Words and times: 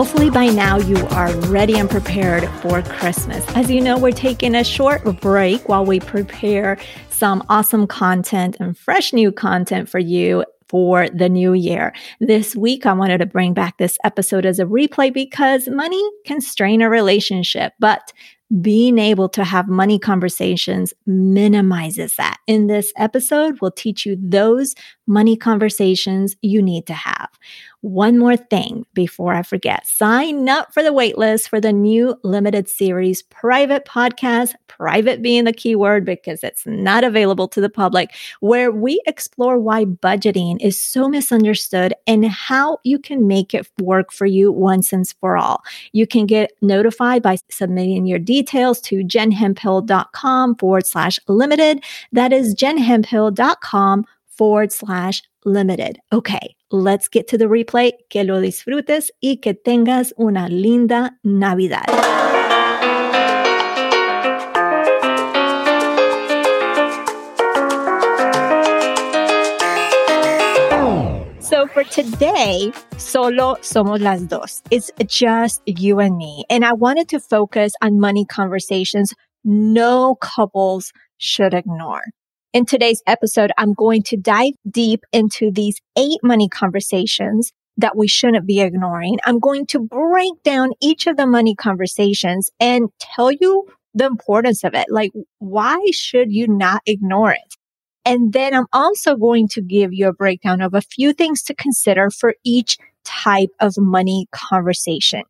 Hopefully, 0.00 0.30
by 0.30 0.46
now, 0.46 0.78
you 0.78 0.96
are 1.08 1.30
ready 1.48 1.78
and 1.78 1.90
prepared 1.90 2.48
for 2.62 2.80
Christmas. 2.80 3.44
As 3.54 3.70
you 3.70 3.82
know, 3.82 3.98
we're 3.98 4.12
taking 4.12 4.54
a 4.54 4.64
short 4.64 5.04
break 5.20 5.68
while 5.68 5.84
we 5.84 6.00
prepare 6.00 6.78
some 7.10 7.44
awesome 7.50 7.86
content 7.86 8.56
and 8.60 8.78
fresh 8.78 9.12
new 9.12 9.30
content 9.30 9.90
for 9.90 9.98
you 9.98 10.42
for 10.68 11.10
the 11.10 11.28
new 11.28 11.52
year. 11.52 11.92
This 12.18 12.56
week, 12.56 12.86
I 12.86 12.94
wanted 12.94 13.18
to 13.18 13.26
bring 13.26 13.52
back 13.52 13.76
this 13.76 13.98
episode 14.02 14.46
as 14.46 14.58
a 14.58 14.64
replay 14.64 15.12
because 15.12 15.68
money 15.68 16.02
can 16.24 16.40
strain 16.40 16.80
a 16.80 16.88
relationship, 16.88 17.74
but 17.78 18.10
being 18.60 18.98
able 18.98 19.28
to 19.28 19.44
have 19.44 19.68
money 19.68 19.98
conversations 19.98 20.92
minimizes 21.06 22.16
that. 22.16 22.38
In 22.48 22.66
this 22.66 22.92
episode, 22.96 23.58
we'll 23.60 23.70
teach 23.70 24.04
you 24.04 24.16
those 24.20 24.74
money 25.06 25.36
conversations 25.36 26.34
you 26.42 26.60
need 26.60 26.86
to 26.86 26.94
have. 26.94 27.28
One 27.82 28.18
more 28.18 28.36
thing 28.36 28.84
before 28.92 29.32
I 29.32 29.42
forget 29.42 29.86
sign 29.86 30.48
up 30.50 30.74
for 30.74 30.82
the 30.82 30.92
waitlist 30.92 31.48
for 31.48 31.60
the 31.60 31.72
new 31.72 32.14
limited 32.22 32.68
series, 32.68 33.22
Private 33.22 33.86
Podcast, 33.86 34.52
private 34.68 35.22
being 35.22 35.44
the 35.44 35.52
keyword 35.52 36.04
because 36.04 36.44
it's 36.44 36.66
not 36.66 37.04
available 37.04 37.48
to 37.48 37.60
the 37.60 37.70
public, 37.70 38.14
where 38.40 38.70
we 38.70 39.00
explore 39.06 39.58
why 39.58 39.86
budgeting 39.86 40.58
is 40.60 40.78
so 40.78 41.08
misunderstood 41.08 41.94
and 42.06 42.26
how 42.26 42.78
you 42.84 42.98
can 42.98 43.26
make 43.26 43.54
it 43.54 43.70
work 43.80 44.12
for 44.12 44.26
you 44.26 44.52
once 44.52 44.92
and 44.92 45.08
for 45.18 45.38
all. 45.38 45.62
You 45.92 46.06
can 46.06 46.26
get 46.26 46.52
notified 46.60 47.22
by 47.22 47.38
submitting 47.48 48.06
your 48.06 48.18
details 48.18 48.80
to 48.82 48.96
jenhemphill.com 48.96 50.56
forward 50.56 50.86
slash 50.86 51.18
limited. 51.28 51.82
That 52.12 52.32
is 52.32 52.54
jenhemphill.com 52.54 54.04
forward 54.40 54.72
slash 54.72 55.20
limited. 55.44 55.98
Okay, 56.10 56.56
let's 56.70 57.08
get 57.08 57.28
to 57.28 57.36
the 57.36 57.44
replay. 57.44 57.92
Que 58.08 58.24
lo 58.24 58.40
disfrutes 58.40 59.10
y 59.20 59.36
que 59.42 59.52
tengas 59.52 60.14
una 60.18 60.48
linda 60.48 61.10
Navidad. 61.22 61.84
So 71.40 71.66
for 71.66 71.84
today, 71.84 72.72
solo 72.96 73.56
somos 73.60 74.00
las 74.00 74.22
dos. 74.26 74.62
It's 74.70 74.90
just 75.06 75.60
you 75.66 76.00
and 76.00 76.16
me. 76.16 76.44
And 76.48 76.64
I 76.64 76.72
wanted 76.72 77.10
to 77.10 77.20
focus 77.20 77.74
on 77.82 78.00
money 78.00 78.24
conversations 78.24 79.12
no 79.44 80.14
couples 80.14 80.92
should 81.18 81.52
ignore. 81.52 82.04
In 82.52 82.66
today's 82.66 83.00
episode, 83.06 83.52
I'm 83.58 83.74
going 83.74 84.02
to 84.04 84.16
dive 84.16 84.54
deep 84.68 85.04
into 85.12 85.52
these 85.52 85.80
eight 85.96 86.18
money 86.24 86.48
conversations 86.48 87.52
that 87.76 87.96
we 87.96 88.08
shouldn't 88.08 88.44
be 88.44 88.60
ignoring. 88.60 89.18
I'm 89.24 89.38
going 89.38 89.66
to 89.66 89.78
break 89.78 90.32
down 90.42 90.72
each 90.82 91.06
of 91.06 91.16
the 91.16 91.28
money 91.28 91.54
conversations 91.54 92.50
and 92.58 92.88
tell 92.98 93.30
you 93.30 93.68
the 93.94 94.06
importance 94.06 94.64
of 94.64 94.74
it. 94.74 94.86
Like, 94.88 95.12
why 95.38 95.78
should 95.92 96.32
you 96.32 96.48
not 96.48 96.82
ignore 96.86 97.30
it? 97.30 97.54
And 98.04 98.32
then 98.32 98.52
I'm 98.52 98.66
also 98.72 99.14
going 99.14 99.46
to 99.52 99.62
give 99.62 99.92
you 99.92 100.08
a 100.08 100.12
breakdown 100.12 100.60
of 100.60 100.74
a 100.74 100.80
few 100.80 101.12
things 101.12 101.44
to 101.44 101.54
consider 101.54 102.10
for 102.10 102.34
each 102.44 102.78
type 103.04 103.50
of 103.60 103.74
money 103.78 104.26
conversation. 104.32 105.22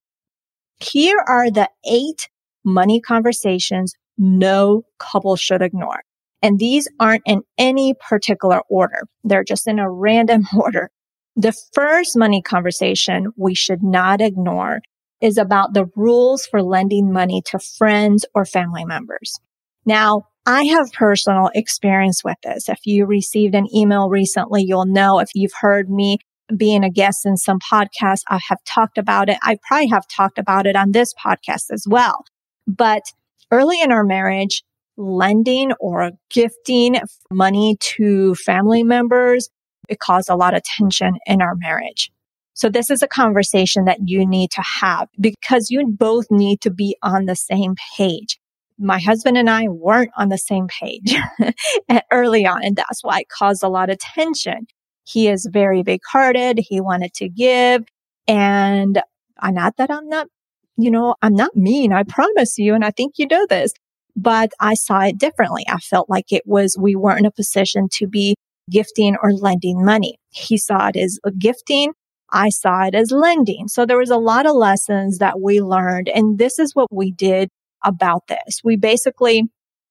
Here 0.79 1.23
are 1.29 1.51
the 1.51 1.69
eight 1.85 2.31
money 2.65 2.99
conversations 2.99 3.93
no 4.17 4.85
couple 4.99 5.37
should 5.37 5.61
ignore. 5.61 6.01
And 6.43 6.59
these 6.59 6.89
aren't 6.99 7.23
in 7.27 7.43
any 7.59 7.95
particular 7.95 8.63
order. 8.69 9.07
They're 9.25 9.45
just 9.45 9.69
in 9.69 9.79
a 9.79 9.91
random 9.91 10.47
order. 10.57 10.91
The 11.37 11.55
first 11.73 12.17
money 12.17 12.43
conversation 12.43 13.33
we 13.37 13.55
should 13.55 13.83
not 13.83 14.21
ignore 14.21 14.81
is 15.21 15.39
about 15.39 15.75
the 15.75 15.87
rules 15.97 16.47
for 16.47 16.63
lending 16.63 17.13
money 17.13 17.43
to 17.47 17.59
friends 17.59 18.25
or 18.35 18.45
family 18.45 18.85
members. 18.85 19.39
Now, 19.85 20.27
I 20.47 20.65
have 20.65 20.93
personal 20.93 21.51
experience 21.55 22.25
with 22.25 22.39
this. 22.43 22.69
If 22.69 22.81
you 22.87 23.05
received 23.05 23.55
an 23.55 23.67
email 23.75 24.09
recently, 24.09 24.63
you'll 24.63 24.87
know 24.87 25.19
if 25.19 25.29
you've 25.35 25.53
heard 25.61 25.91
me 25.91 26.19
being 26.57 26.83
a 26.83 26.91
guest 26.91 27.27
in 27.27 27.37
some 27.37 27.59
podcasts, 27.61 28.23
I 28.29 28.41
have 28.49 28.59
talked 28.65 28.99
about 28.99 29.29
it. 29.29 29.39
I 29.43 29.59
probably 29.67 29.89
have 29.89 30.09
talked 30.09 30.39
about 30.39 30.67
it 30.67 30.77
on 30.77 30.93
this 30.93 31.15
podcast 31.15 31.67
as 31.71 31.85
well. 31.89 32.25
But 32.67 33.03
early 33.51 33.81
in 33.81 33.93
our 33.93 34.05
marriage, 34.05 34.65
lending 34.97 35.73
or 35.81 36.13
gifting 36.31 36.97
money 37.31 37.77
to 37.81 38.35
family 38.35 38.83
members, 38.83 39.49
it 39.89 39.99
caused 39.99 40.29
a 40.29 40.37
lot 40.37 40.55
of 40.55 40.63
tension 40.63 41.19
in 41.27 41.43
our 41.43 41.55
marriage. 41.57 42.11
So 42.55 42.69
this 42.69 42.91
is 42.91 43.03
a 43.03 43.09
conversation 43.09 43.85
that 43.87 44.01
you 44.05 44.27
need 44.27 44.51
to 44.53 44.63
have 44.63 45.09
because 45.19 45.71
you 45.71 45.87
both 45.87 46.27
need 46.31 46.61
to 46.63 46.71
be 46.71 46.97
on 47.03 47.25
the 47.25 47.37
same 47.37 47.75
page. 47.97 48.39
My 48.79 48.99
husband 48.99 49.37
and 49.37 49.49
I 49.49 49.69
weren't 49.69 50.11
on 50.17 50.29
the 50.29 50.39
same 50.39 50.69
page 50.69 51.15
early 52.13 52.47
on, 52.47 52.65
and 52.65 52.77
that's 52.77 53.03
why 53.03 53.21
it 53.21 53.29
caused 53.29 53.63
a 53.63 53.69
lot 53.69 53.91
of 53.91 53.99
tension. 53.99 54.67
He 55.05 55.29
is 55.29 55.49
very 55.51 55.83
big 55.83 56.01
hearted. 56.11 56.59
He 56.59 56.81
wanted 56.81 57.13
to 57.15 57.29
give. 57.29 57.85
And 58.29 59.03
I'm 59.39 59.55
not 59.55 59.77
that 59.79 59.91
I'm 59.91 60.09
not, 60.09 60.29
you 60.77 60.91
know, 60.91 61.15
I'm 61.21 61.35
not 61.35 61.57
mean. 61.57 61.93
I 61.93 62.05
promise 62.05 62.59
you. 62.59 62.75
And 62.75 62.85
I 62.85 62.91
think 62.91 63.15
you 63.17 63.27
know 63.27 63.47
this 63.49 63.73
but 64.17 64.51
I 64.61 64.75
saw 64.75 65.01
it 65.01 65.19
differently. 65.19 65.65
I 65.69 65.79
felt 65.79 66.11
like 66.11 66.33
it 66.33 66.43
was, 66.47 66.77
we 66.79 66.97
weren't 66.97 67.21
in 67.21 67.27
a 67.27 67.31
position 67.31 67.89
to 67.95 68.07
be 68.07 68.35
gifting 68.71 69.17
or 69.23 69.33
lending 69.33 69.85
money. 69.85 70.17
He 70.31 70.57
saw 70.57 70.89
it 70.89 70.97
as 70.97 71.19
gifting. 71.39 71.93
I 72.33 72.51
saw 72.51 72.85
it 72.85 72.95
as 72.95 73.11
lending. 73.11 73.69
So 73.69 73.85
there 73.85 73.99
was 73.99 74.11
a 74.11 74.17
lot 74.17 74.47
of 74.47 74.55
lessons 74.55 75.19
that 75.19 75.41
we 75.41 75.61
learned. 75.61 76.09
And 76.09 76.39
this 76.39 76.59
is 76.59 76.75
what 76.75 76.89
we 76.93 77.11
did 77.11 77.49
about 77.85 78.29
this. 78.29 78.61
We 78.63 78.77
basically, 78.77 79.45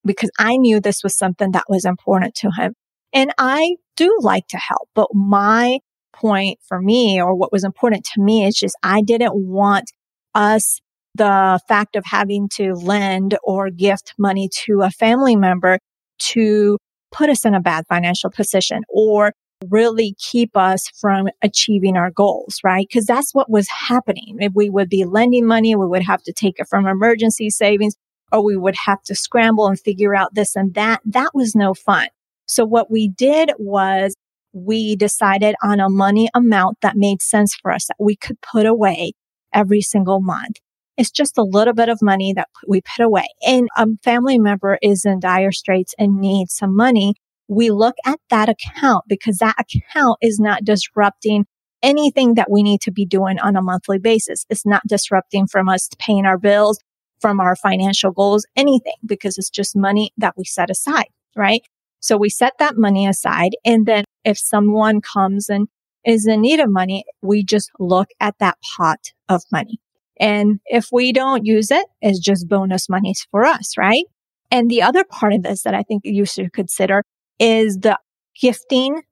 because 0.05 0.31
I 0.39 0.57
knew 0.57 0.79
this 0.79 1.03
was 1.03 1.17
something 1.17 1.51
that 1.51 1.65
was 1.67 1.85
important 1.85 2.35
to 2.35 2.49
him. 2.57 2.73
And 3.11 3.33
I 3.37 3.75
do 3.97 4.17
like 4.21 4.47
to 4.47 4.57
help, 4.57 4.87
but 4.95 5.07
my 5.13 5.79
point 6.13 6.59
for 6.67 6.81
me 6.81 7.21
or 7.21 7.35
what 7.35 7.51
was 7.51 7.63
important 7.63 8.05
to 8.13 8.21
me 8.21 8.45
is 8.45 8.55
just 8.55 8.75
I 8.83 9.01
didn't 9.01 9.35
want 9.35 9.91
us 10.35 10.79
the 11.15 11.59
fact 11.67 11.95
of 11.95 12.05
having 12.05 12.49
to 12.49 12.73
lend 12.73 13.37
or 13.43 13.69
gift 13.69 14.13
money 14.17 14.49
to 14.65 14.81
a 14.81 14.89
family 14.89 15.35
member 15.35 15.79
to 16.19 16.77
put 17.11 17.29
us 17.29 17.45
in 17.45 17.53
a 17.53 17.59
bad 17.59 17.85
financial 17.87 18.29
position 18.29 18.83
or 18.89 19.31
really 19.67 20.15
keep 20.17 20.55
us 20.55 20.87
from 20.99 21.27
achieving 21.41 21.97
our 21.97 22.11
goals, 22.11 22.59
right? 22.63 22.87
Because 22.87 23.05
that's 23.05 23.33
what 23.33 23.49
was 23.49 23.67
happening. 23.69 24.37
If 24.39 24.53
we 24.55 24.69
would 24.69 24.89
be 24.89 25.03
lending 25.05 25.45
money, 25.45 25.75
we 25.75 25.87
would 25.87 26.03
have 26.03 26.23
to 26.23 26.33
take 26.33 26.59
it 26.59 26.67
from 26.69 26.87
emergency 26.87 27.49
savings 27.49 27.95
or 28.31 28.43
we 28.43 28.55
would 28.55 28.75
have 28.85 29.01
to 29.03 29.15
scramble 29.15 29.67
and 29.67 29.79
figure 29.79 30.15
out 30.15 30.35
this 30.35 30.55
and 30.55 30.73
that. 30.75 31.01
That 31.05 31.31
was 31.33 31.55
no 31.55 31.73
fun. 31.73 32.07
So 32.45 32.65
what 32.65 32.89
we 32.89 33.07
did 33.09 33.51
was 33.57 34.15
we 34.53 34.95
decided 34.95 35.55
on 35.61 35.79
a 35.79 35.89
money 35.89 36.29
amount 36.33 36.77
that 36.81 36.95
made 36.95 37.21
sense 37.21 37.55
for 37.55 37.71
us 37.71 37.87
that 37.87 37.97
we 37.99 38.15
could 38.15 38.39
put 38.41 38.65
away 38.65 39.13
every 39.53 39.81
single 39.81 40.21
month. 40.21 40.57
It's 40.99 41.11
just 41.11 41.37
a 41.37 41.43
little 41.43 41.73
bit 41.73 41.87
of 41.87 42.01
money 42.01 42.33
that 42.33 42.49
we 42.67 42.81
put 42.81 43.05
away. 43.05 43.25
And 43.47 43.69
a 43.77 43.87
family 44.03 44.37
member 44.37 44.77
is 44.81 45.05
in 45.05 45.21
dire 45.21 45.53
straits 45.53 45.95
and 45.97 46.19
needs 46.19 46.53
some 46.53 46.75
money. 46.75 47.13
We 47.47 47.71
look 47.71 47.95
at 48.05 48.19
that 48.29 48.49
account 48.49 49.05
because 49.07 49.37
that 49.37 49.55
account 49.57 50.17
is 50.21 50.41
not 50.41 50.65
disrupting 50.65 51.45
anything 51.81 52.33
that 52.33 52.51
we 52.51 52.63
need 52.63 52.81
to 52.81 52.91
be 52.91 53.05
doing 53.05 53.39
on 53.39 53.55
a 53.55 53.61
monthly 53.61 53.97
basis. 53.97 54.45
It's 54.49 54.65
not 54.65 54.81
disrupting 54.89 55.47
from 55.47 55.69
us 55.69 55.87
paying 55.99 56.25
our 56.25 56.37
bills, 56.37 56.79
from 57.21 57.39
our 57.39 57.55
financial 57.55 58.11
goals, 58.11 58.45
anything, 58.57 58.95
because 59.05 59.37
it's 59.37 59.49
just 59.49 59.77
money 59.77 60.11
that 60.17 60.33
we 60.35 60.43
set 60.43 60.69
aside, 60.69 61.07
right? 61.33 61.61
So 62.01 62.17
we 62.17 62.29
set 62.29 62.55
that 62.59 62.75
money 62.75 63.07
aside. 63.07 63.51
And 63.63 63.85
then 63.85 64.03
if 64.25 64.37
someone 64.37 64.99
comes 64.99 65.47
and 65.47 65.69
is 66.05 66.27
in 66.27 66.41
need 66.41 66.59
of 66.59 66.69
money, 66.69 67.05
we 67.21 67.41
just 67.41 67.71
look 67.79 68.09
at 68.19 68.35
that 68.39 68.57
pot 68.75 69.13
of 69.29 69.43
money. 69.49 69.79
And 70.19 70.59
if 70.65 70.89
we 70.91 71.13
don't 71.13 71.45
use 71.45 71.71
it, 71.71 71.85
it's 72.01 72.19
just 72.19 72.47
bonus 72.47 72.89
monies 72.89 73.25
for 73.31 73.45
us, 73.45 73.77
right? 73.77 74.05
And 74.51 74.69
the 74.69 74.81
other 74.81 75.03
part 75.03 75.33
of 75.33 75.43
this 75.43 75.63
that 75.63 75.73
I 75.73 75.83
think 75.83 76.01
you 76.05 76.25
should 76.25 76.53
consider 76.53 77.03
is 77.39 77.77
the 77.77 77.97
gifting 78.39 79.03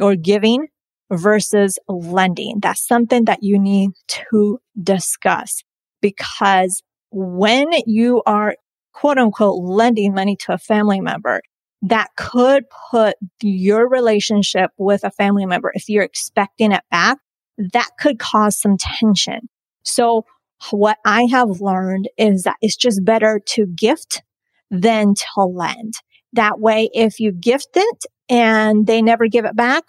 or 0.00 0.16
giving 0.16 0.68
versus 1.12 1.78
lending. 1.88 2.60
That's 2.60 2.86
something 2.86 3.24
that 3.26 3.42
you 3.42 3.58
need 3.58 3.90
to 4.08 4.58
discuss 4.80 5.62
because 6.00 6.82
when 7.10 7.70
you 7.86 8.22
are 8.26 8.56
quote 8.92 9.18
unquote 9.18 9.62
lending 9.62 10.14
money 10.14 10.36
to 10.36 10.52
a 10.52 10.58
family 10.58 11.00
member, 11.00 11.40
that 11.82 12.08
could 12.16 12.64
put 12.90 13.16
your 13.42 13.88
relationship 13.88 14.70
with 14.78 15.04
a 15.04 15.10
family 15.10 15.44
member, 15.44 15.70
if 15.74 15.88
you're 15.88 16.02
expecting 16.02 16.72
it 16.72 16.82
back, 16.90 17.18
that 17.58 17.90
could 18.00 18.18
cause 18.18 18.58
some 18.58 18.76
tension. 18.78 19.48
So 19.82 20.24
what 20.70 20.98
I 21.04 21.26
have 21.30 21.60
learned 21.60 22.08
is 22.16 22.44
that 22.44 22.56
it's 22.60 22.76
just 22.76 23.04
better 23.04 23.40
to 23.50 23.66
gift 23.66 24.22
than 24.70 25.14
to 25.14 25.44
lend. 25.44 25.94
That 26.32 26.60
way, 26.60 26.90
if 26.92 27.20
you 27.20 27.32
gift 27.32 27.70
it 27.74 28.04
and 28.28 28.86
they 28.86 29.02
never 29.02 29.28
give 29.28 29.44
it 29.44 29.56
back, 29.56 29.84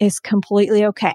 it's 0.00 0.20
completely 0.20 0.84
okay 0.86 1.14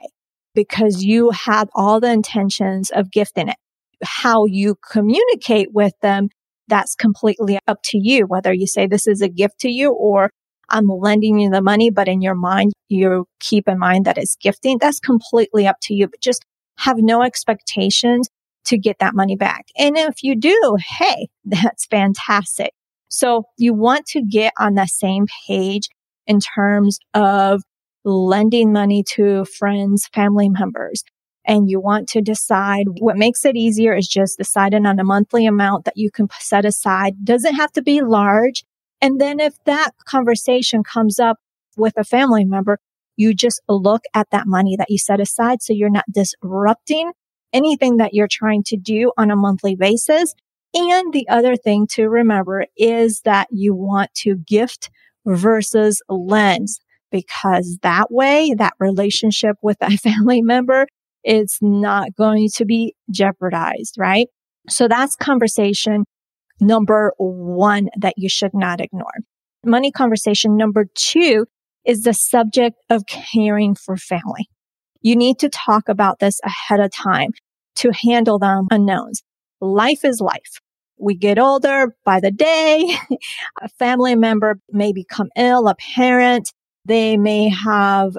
because 0.56 1.04
you 1.04 1.32
had 1.32 1.70
all 1.74 2.00
the 2.00 2.12
intentions 2.12 2.92
of 2.92 3.12
gifting 3.12 3.50
it. 3.50 3.58
How 4.04 4.46
you 4.46 4.76
communicate 4.92 5.70
with 5.74 5.94
them, 6.02 6.30
that's 6.68 6.96
completely 6.96 7.60
up 7.68 7.80
to 7.86 7.98
you. 7.98 8.26
Whether 8.26 8.54
you 8.54 8.68
say 8.68 8.88
this 8.88 9.08
is 9.08 9.22
a 9.22 9.30
gift 9.30 9.60
to 9.60 9.70
you 9.70 9.92
or 9.92 10.30
I'm 10.70 10.88
lending 10.88 11.40
you 11.40 11.50
the 11.50 11.62
money, 11.62 11.90
but 11.90 12.08
in 12.08 12.22
your 12.22 12.36
mind, 12.36 12.74
you 12.90 13.26
keep 13.40 13.68
in 13.68 13.80
mind 13.80 14.06
that 14.06 14.18
it's 14.18 14.36
gifting. 14.36 14.78
That's 14.80 15.00
completely 15.00 15.68
up 15.68 15.78
to 15.84 15.94
you, 15.94 16.08
but 16.08 16.22
just 16.22 16.44
have 16.78 16.98
no 17.00 17.22
expectations 17.22 18.28
to 18.66 18.78
get 18.78 18.98
that 19.00 19.16
money 19.16 19.36
back. 19.36 19.68
And 19.78 19.98
if 19.98 20.24
you 20.24 20.36
do, 20.36 20.78
hey, 20.98 21.28
that's 21.46 21.86
fantastic. 21.86 22.72
So 23.10 23.44
you 23.58 23.74
want 23.74 24.06
to 24.08 24.24
get 24.24 24.54
on 24.60 24.76
the 24.76 24.88
same 24.88 25.28
page 25.48 25.90
in 26.26 26.40
terms 26.40 26.98
of 27.14 27.62
lending 28.04 28.74
money 28.74 29.04
to 29.16 29.46
friends, 29.46 30.10
family 30.14 30.50
members. 30.50 31.04
And 31.46 31.70
you 31.70 31.80
want 31.80 32.08
to 32.10 32.22
decide 32.22 32.86
what 33.00 33.18
makes 33.18 33.44
it 33.44 33.56
easier 33.56 33.94
is 33.94 34.08
just 34.08 34.38
deciding 34.38 34.86
on 34.86 35.00
a 35.00 35.04
monthly 35.04 35.46
amount 35.46 35.86
that 35.86 35.98
you 35.98 36.10
can 36.10 36.28
set 36.40 36.66
aside. 36.66 37.24
Doesn't 37.24 37.56
have 37.56 37.72
to 37.74 37.82
be 37.82 38.02
large. 38.02 38.64
And 39.02 39.20
then 39.20 39.40
if 39.42 39.62
that 39.66 39.92
conversation 40.06 40.84
comes 40.84 41.20
up 41.20 41.38
with 41.76 41.94
a 41.98 42.06
family 42.06 42.46
member, 42.46 42.80
you 43.18 43.34
just 43.34 43.62
look 43.68 44.04
at 44.14 44.30
that 44.32 44.48
money 44.48 44.76
that 44.78 44.90
you 44.90 44.98
set 44.98 45.20
aside. 45.20 45.62
So 45.62 45.74
you're 45.74 45.90
not 45.90 46.06
disrupting 46.12 47.12
anything 47.54 47.98
that 47.98 48.14
you're 48.14 48.28
trying 48.30 48.64
to 48.64 48.78
do 48.78 49.12
on 49.18 49.32
a 49.32 49.36
monthly 49.36 49.76
basis. 49.76 50.34
And 50.74 51.14
the 51.14 51.28
other 51.30 51.56
thing 51.56 51.88
to 51.92 52.10
remember 52.10 52.66
is 52.76 53.22
that 53.26 53.48
you 53.52 53.76
want 53.76 54.14
to 54.16 54.36
gift 54.36 54.90
versus 55.26 56.02
lend 56.10 56.68
because 57.12 57.78
that 57.84 58.12
way, 58.12 58.54
that 58.58 58.74
relationship 58.80 59.56
with 59.62 59.78
that 59.80 59.92
family 60.02 60.42
member 60.42 60.88
is 61.24 61.58
not 61.62 62.16
going 62.16 62.50
to 62.56 62.66
be 62.66 62.96
jeopardized, 63.12 63.96
right? 63.98 64.28
So 64.68 64.88
that's 64.88 65.16
conversation 65.16 66.06
number 66.60 67.14
one 67.18 67.90
that 68.00 68.16
you 68.18 68.30
should 68.30 68.54
not 68.54 68.82
ignore. 68.82 69.14
Money 69.66 69.92
conversation 69.92 70.58
number 70.58 70.86
two 70.96 71.46
is 71.86 72.04
the 72.04 72.14
subject 72.14 72.78
of 72.90 73.06
caring 73.06 73.76
for 73.76 73.96
family. 73.96 74.50
You 75.02 75.16
need 75.16 75.40
to 75.40 75.50
talk 75.50 75.90
about 75.90 76.20
this 76.20 76.40
ahead 76.44 76.80
of 76.80 76.92
time 76.92 77.32
to 77.76 77.92
handle 77.92 78.40
them 78.40 78.68
unknowns. 78.72 79.24
Life 79.62 80.04
is 80.04 80.20
life. 80.20 80.60
We 81.00 81.16
get 81.16 81.40
older 81.40 81.96
by 82.06 82.20
the 82.20 82.32
day. 82.32 82.96
a 83.62 83.70
family 83.70 84.16
member 84.16 84.60
may 84.72 84.94
become 84.94 85.30
ill, 85.36 85.68
a 85.68 85.76
parent. 85.76 86.52
They 86.86 87.18
may 87.18 87.50
have 87.50 88.16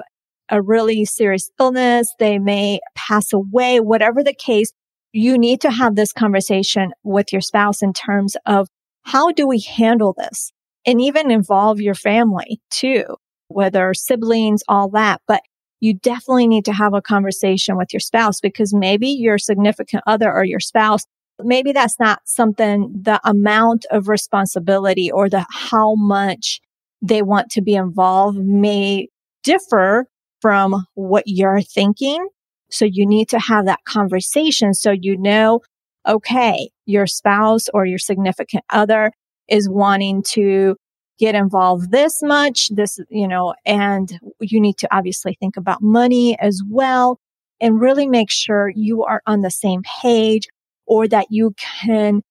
a 0.49 0.61
really 0.61 1.05
serious 1.05 1.49
illness. 1.59 2.13
They 2.19 2.39
may 2.39 2.79
pass 2.95 3.33
away, 3.33 3.79
whatever 3.79 4.23
the 4.23 4.33
case. 4.33 4.71
You 5.13 5.37
need 5.37 5.61
to 5.61 5.71
have 5.71 5.95
this 5.95 6.11
conversation 6.11 6.91
with 7.03 7.31
your 7.31 7.41
spouse 7.41 7.81
in 7.81 7.93
terms 7.93 8.35
of 8.45 8.67
how 9.03 9.31
do 9.31 9.47
we 9.47 9.61
handle 9.61 10.13
this 10.17 10.51
and 10.85 10.99
even 10.99 11.31
involve 11.31 11.79
your 11.79 11.95
family 11.95 12.59
too, 12.69 13.03
whether 13.47 13.93
siblings, 13.93 14.61
all 14.67 14.89
that. 14.89 15.21
But 15.27 15.41
you 15.79 15.93
definitely 15.93 16.47
need 16.47 16.65
to 16.65 16.73
have 16.73 16.93
a 16.93 17.01
conversation 17.01 17.77
with 17.77 17.93
your 17.93 17.99
spouse 17.99 18.39
because 18.39 18.73
maybe 18.73 19.09
your 19.09 19.37
significant 19.37 20.03
other 20.07 20.31
or 20.31 20.43
your 20.43 20.59
spouse, 20.59 21.01
maybe 21.43 21.71
that's 21.71 21.99
not 21.99 22.21
something, 22.25 22.93
the 22.99 23.19
amount 23.23 23.85
of 23.91 24.07
responsibility 24.07 25.11
or 25.11 25.29
the 25.29 25.45
how 25.51 25.95
much 25.95 26.61
they 27.01 27.21
want 27.21 27.49
to 27.51 27.61
be 27.61 27.75
involved 27.75 28.37
may 28.37 29.07
differ 29.43 30.07
from 30.41 30.85
what 30.95 31.23
you're 31.27 31.61
thinking. 31.61 32.27
So 32.69 32.85
you 32.85 33.05
need 33.05 33.29
to 33.29 33.39
have 33.39 33.65
that 33.65 33.83
conversation 33.85 34.73
so 34.73 34.91
you 34.91 35.17
know, 35.17 35.61
okay, 36.07 36.69
your 36.85 37.07
spouse 37.07 37.67
or 37.73 37.85
your 37.85 37.99
significant 37.99 38.63
other 38.71 39.11
is 39.47 39.69
wanting 39.69 40.23
to 40.23 40.75
get 41.17 41.35
involved 41.35 41.91
this 41.91 42.21
much, 42.21 42.69
this, 42.69 42.99
you 43.09 43.27
know, 43.27 43.53
and 43.65 44.19
you 44.39 44.59
need 44.59 44.77
to 44.77 44.95
obviously 44.95 45.35
think 45.39 45.57
about 45.57 45.81
money 45.81 46.37
as 46.39 46.61
well 46.69 47.19
and 47.61 47.79
really 47.79 48.07
make 48.07 48.29
sure 48.29 48.69
you 48.75 49.03
are 49.03 49.21
on 49.25 49.41
the 49.41 49.51
same 49.51 49.81
page 50.01 50.47
or 50.85 51.07
that 51.07 51.27
you 51.29 51.53
can 51.57 52.21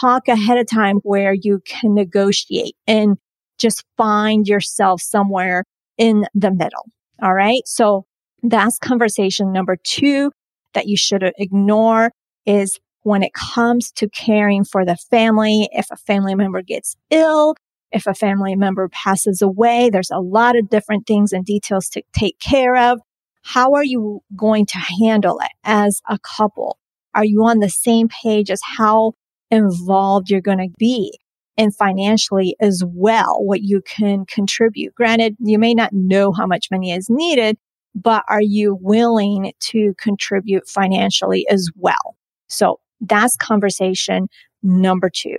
talk 0.00 0.28
ahead 0.28 0.58
of 0.58 0.66
time 0.66 0.96
where 0.98 1.32
you 1.32 1.60
can 1.64 1.94
negotiate 1.94 2.74
and 2.86 3.16
just 3.58 3.84
find 3.96 4.46
yourself 4.46 5.00
somewhere 5.00 5.64
in 5.96 6.26
the 6.34 6.50
middle. 6.50 6.86
All 7.22 7.34
right. 7.34 7.62
So 7.66 8.04
that's 8.42 8.78
conversation 8.78 9.52
number 9.52 9.76
two 9.82 10.30
that 10.74 10.86
you 10.86 10.96
should 10.96 11.32
ignore 11.38 12.12
is 12.46 12.78
when 13.02 13.22
it 13.22 13.32
comes 13.32 13.90
to 13.92 14.08
caring 14.10 14.64
for 14.64 14.84
the 14.84 14.96
family. 14.96 15.68
If 15.72 15.86
a 15.90 15.96
family 15.96 16.34
member 16.34 16.62
gets 16.62 16.96
ill, 17.10 17.56
if 17.92 18.06
a 18.06 18.14
family 18.14 18.54
member 18.54 18.88
passes 18.88 19.42
away, 19.42 19.90
there's 19.90 20.10
a 20.10 20.20
lot 20.20 20.56
of 20.56 20.68
different 20.68 21.06
things 21.06 21.32
and 21.32 21.44
details 21.44 21.88
to 21.90 22.02
take 22.12 22.38
care 22.40 22.76
of. 22.76 23.00
How 23.42 23.74
are 23.74 23.84
you 23.84 24.20
going 24.36 24.66
to 24.66 24.78
handle 24.78 25.38
it 25.40 25.52
as 25.64 26.02
a 26.08 26.18
couple? 26.18 26.78
Are 27.14 27.24
you 27.24 27.44
on 27.44 27.60
the 27.60 27.70
same 27.70 28.08
page 28.08 28.50
as 28.50 28.60
how 28.76 29.12
involved 29.50 30.28
you're 30.30 30.40
going 30.40 30.58
to 30.58 30.68
be? 30.78 31.18
And 31.56 31.74
financially 31.74 32.54
as 32.60 32.84
well, 32.86 33.38
what 33.44 33.62
you 33.62 33.82
can 33.82 34.26
contribute. 34.26 34.94
Granted, 34.94 35.36
you 35.40 35.58
may 35.58 35.74
not 35.74 35.92
know 35.92 36.30
how 36.30 36.46
much 36.46 36.68
money 36.70 36.92
is 36.92 37.08
needed, 37.10 37.56
but 37.96 38.22
are 38.28 38.42
you 38.42 38.78
willing 38.80 39.52
to 39.60 39.94
contribute 39.98 40.68
financially 40.68 41.46
as 41.48 41.68
well? 41.74 42.16
So 42.48 42.78
that's 43.00 43.36
conversation 43.36 44.28
number 44.62 45.10
two. 45.12 45.36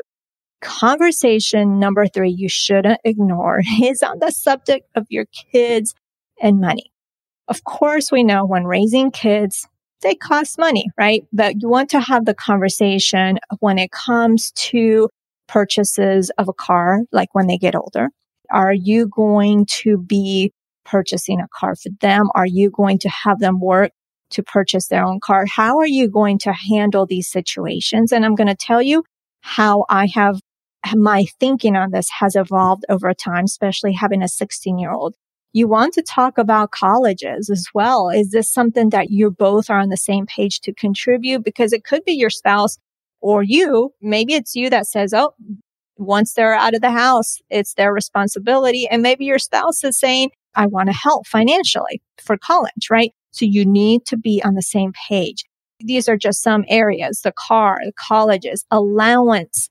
Conversation 0.61 1.79
number 1.79 2.07
three 2.07 2.31
you 2.31 2.49
shouldn't 2.49 2.99
ignore 3.03 3.61
is 3.83 4.03
on 4.03 4.19
the 4.19 4.31
subject 4.31 4.87
of 4.95 5.05
your 5.09 5.25
kids 5.51 5.95
and 6.41 6.59
money. 6.59 6.91
Of 7.47 7.63
course, 7.63 8.11
we 8.11 8.23
know 8.23 8.45
when 8.45 8.65
raising 8.65 9.11
kids, 9.11 9.67
they 10.01 10.15
cost 10.15 10.59
money, 10.59 10.85
right? 10.97 11.25
But 11.33 11.61
you 11.61 11.69
want 11.69 11.89
to 11.91 11.99
have 11.99 12.25
the 12.25 12.33
conversation 12.33 13.39
when 13.59 13.77
it 13.77 13.91
comes 13.91 14.51
to 14.51 15.09
purchases 15.47 16.29
of 16.37 16.47
a 16.47 16.53
car, 16.53 16.99
like 17.11 17.33
when 17.33 17.47
they 17.47 17.57
get 17.57 17.75
older. 17.75 18.09
Are 18.51 18.73
you 18.73 19.07
going 19.07 19.65
to 19.81 19.97
be 19.97 20.53
purchasing 20.85 21.39
a 21.39 21.47
car 21.53 21.75
for 21.75 21.89
them? 22.01 22.29
Are 22.35 22.45
you 22.45 22.69
going 22.69 22.99
to 22.99 23.09
have 23.09 23.39
them 23.39 23.59
work 23.59 23.91
to 24.31 24.43
purchase 24.43 24.87
their 24.87 25.03
own 25.03 25.19
car? 25.19 25.45
How 25.45 25.79
are 25.79 25.87
you 25.87 26.07
going 26.07 26.37
to 26.39 26.53
handle 26.53 27.05
these 27.05 27.29
situations? 27.29 28.11
And 28.11 28.25
I'm 28.25 28.35
going 28.35 28.47
to 28.47 28.55
tell 28.55 28.81
you 28.81 29.03
how 29.41 29.85
I 29.89 30.07
have 30.13 30.39
my 30.95 31.25
thinking 31.39 31.75
on 31.75 31.91
this 31.91 32.09
has 32.19 32.35
evolved 32.35 32.85
over 32.89 33.13
time, 33.13 33.45
especially 33.45 33.93
having 33.93 34.21
a 34.21 34.27
16 34.27 34.79
year 34.79 34.91
old. 34.91 35.15
You 35.51 35.67
want 35.67 35.93
to 35.95 36.03
talk 36.03 36.37
about 36.37 36.71
colleges 36.71 37.49
as 37.49 37.65
well. 37.73 38.09
Is 38.09 38.31
this 38.31 38.53
something 38.53 38.89
that 38.91 39.09
you 39.09 39.31
both 39.31 39.69
are 39.69 39.79
on 39.79 39.89
the 39.89 39.97
same 39.97 40.27
page 40.27 40.59
to 40.61 40.73
contribute? 40.73 41.43
Because 41.43 41.73
it 41.73 41.83
could 41.83 42.03
be 42.05 42.13
your 42.13 42.29
spouse 42.29 42.77
or 43.19 43.41
you. 43.43 43.91
Maybe 44.01 44.35
it's 44.35 44.55
you 44.55 44.69
that 44.69 44.85
says, 44.85 45.13
Oh, 45.13 45.33
once 45.97 46.33
they're 46.33 46.53
out 46.53 46.75
of 46.75 46.81
the 46.81 46.91
house, 46.91 47.39
it's 47.49 47.73
their 47.73 47.91
responsibility. 47.91 48.87
And 48.87 49.01
maybe 49.01 49.25
your 49.25 49.39
spouse 49.39 49.83
is 49.83 49.99
saying, 49.99 50.29
I 50.55 50.67
want 50.67 50.87
to 50.87 50.93
help 50.93 51.27
financially 51.27 52.01
for 52.21 52.37
college, 52.37 52.89
right? 52.89 53.11
So 53.31 53.45
you 53.45 53.65
need 53.65 54.05
to 54.07 54.17
be 54.17 54.41
on 54.43 54.55
the 54.55 54.61
same 54.61 54.93
page. 55.09 55.43
These 55.79 56.09
are 56.09 56.17
just 56.17 56.41
some 56.41 56.65
areas, 56.67 57.21
the 57.23 57.33
car, 57.47 57.79
the 57.83 57.93
colleges, 57.93 58.65
allowance, 58.71 59.69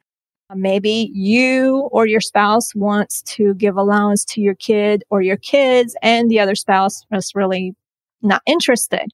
Maybe 0.55 1.11
you 1.13 1.89
or 1.93 2.07
your 2.07 2.21
spouse 2.21 2.75
wants 2.75 3.23
to 3.23 3.55
give 3.55 3.77
allowance 3.77 4.25
to 4.27 4.41
your 4.41 4.55
kid 4.55 5.05
or 5.11 5.21
your 5.21 5.37
kids 5.37 5.95
and 6.03 6.31
the 6.31 6.41
other 6.41 6.55
spouse 6.55 7.05
is 7.13 7.33
really 7.35 7.75
not 8.23 8.43
interested. 8.47 9.09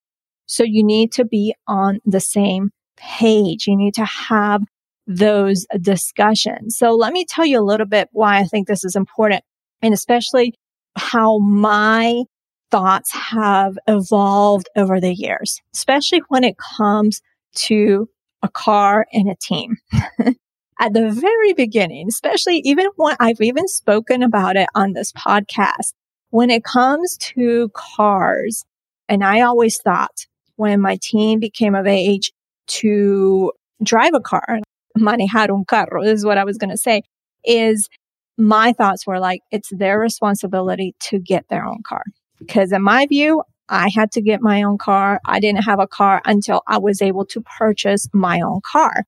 So 0.46 0.62
you 0.62 0.84
need 0.84 1.12
to 1.12 1.24
be 1.24 1.54
on 1.66 1.98
the 2.04 2.20
same 2.20 2.70
page. 2.96 3.66
You 3.66 3.76
need 3.76 3.94
to 3.94 4.04
have 4.04 4.62
those 5.06 5.66
discussions. 5.80 6.76
So 6.78 6.92
let 6.92 7.12
me 7.12 7.24
tell 7.24 7.44
you 7.44 7.60
a 7.60 7.62
little 7.62 7.86
bit 7.86 8.08
why 8.12 8.38
I 8.38 8.44
think 8.44 8.68
this 8.68 8.84
is 8.84 8.96
important 8.96 9.42
and 9.82 9.92
especially 9.92 10.54
how 10.96 11.38
my 11.38 12.22
thoughts 12.70 13.12
have 13.12 13.76
evolved 13.86 14.68
over 14.76 15.00
the 15.00 15.14
years, 15.14 15.60
especially 15.74 16.22
when 16.28 16.44
it 16.44 16.56
comes 16.76 17.20
to 17.54 18.08
a 18.42 18.48
car 18.48 19.06
and 19.12 19.30
a 19.30 19.36
team. 19.36 19.76
At 20.80 20.92
the 20.92 21.10
very 21.10 21.52
beginning, 21.52 22.08
especially 22.08 22.58
even 22.64 22.86
when 22.96 23.16
I've 23.20 23.40
even 23.40 23.68
spoken 23.68 24.22
about 24.22 24.56
it 24.56 24.68
on 24.74 24.92
this 24.92 25.12
podcast, 25.12 25.92
when 26.30 26.50
it 26.50 26.64
comes 26.64 27.16
to 27.18 27.70
cars, 27.74 28.64
and 29.08 29.22
I 29.22 29.42
always 29.42 29.76
thought 29.76 30.26
when 30.56 30.80
my 30.80 30.98
team 31.00 31.38
became 31.38 31.74
of 31.74 31.86
age 31.86 32.32
to 32.66 33.52
drive 33.82 34.14
a 34.14 34.20
car, 34.20 34.60
manejar 34.98 35.50
un 35.50 35.64
carro 35.64 36.02
is 36.02 36.24
what 36.24 36.38
I 36.38 36.44
was 36.44 36.58
going 36.58 36.70
to 36.70 36.76
say, 36.76 37.02
is 37.44 37.88
my 38.36 38.72
thoughts 38.72 39.06
were 39.06 39.20
like, 39.20 39.42
it's 39.52 39.70
their 39.70 39.98
responsibility 39.98 40.94
to 41.00 41.18
get 41.18 41.48
their 41.48 41.64
own 41.64 41.82
car. 41.86 42.02
Because 42.38 42.72
in 42.72 42.82
my 42.82 43.06
view, 43.06 43.42
I 43.68 43.90
had 43.94 44.10
to 44.12 44.22
get 44.22 44.42
my 44.42 44.62
own 44.62 44.78
car. 44.78 45.20
I 45.24 45.40
didn't 45.40 45.64
have 45.64 45.78
a 45.78 45.86
car 45.86 46.20
until 46.24 46.62
I 46.66 46.78
was 46.78 47.00
able 47.00 47.24
to 47.26 47.40
purchase 47.42 48.08
my 48.12 48.40
own 48.40 48.60
car. 48.60 49.04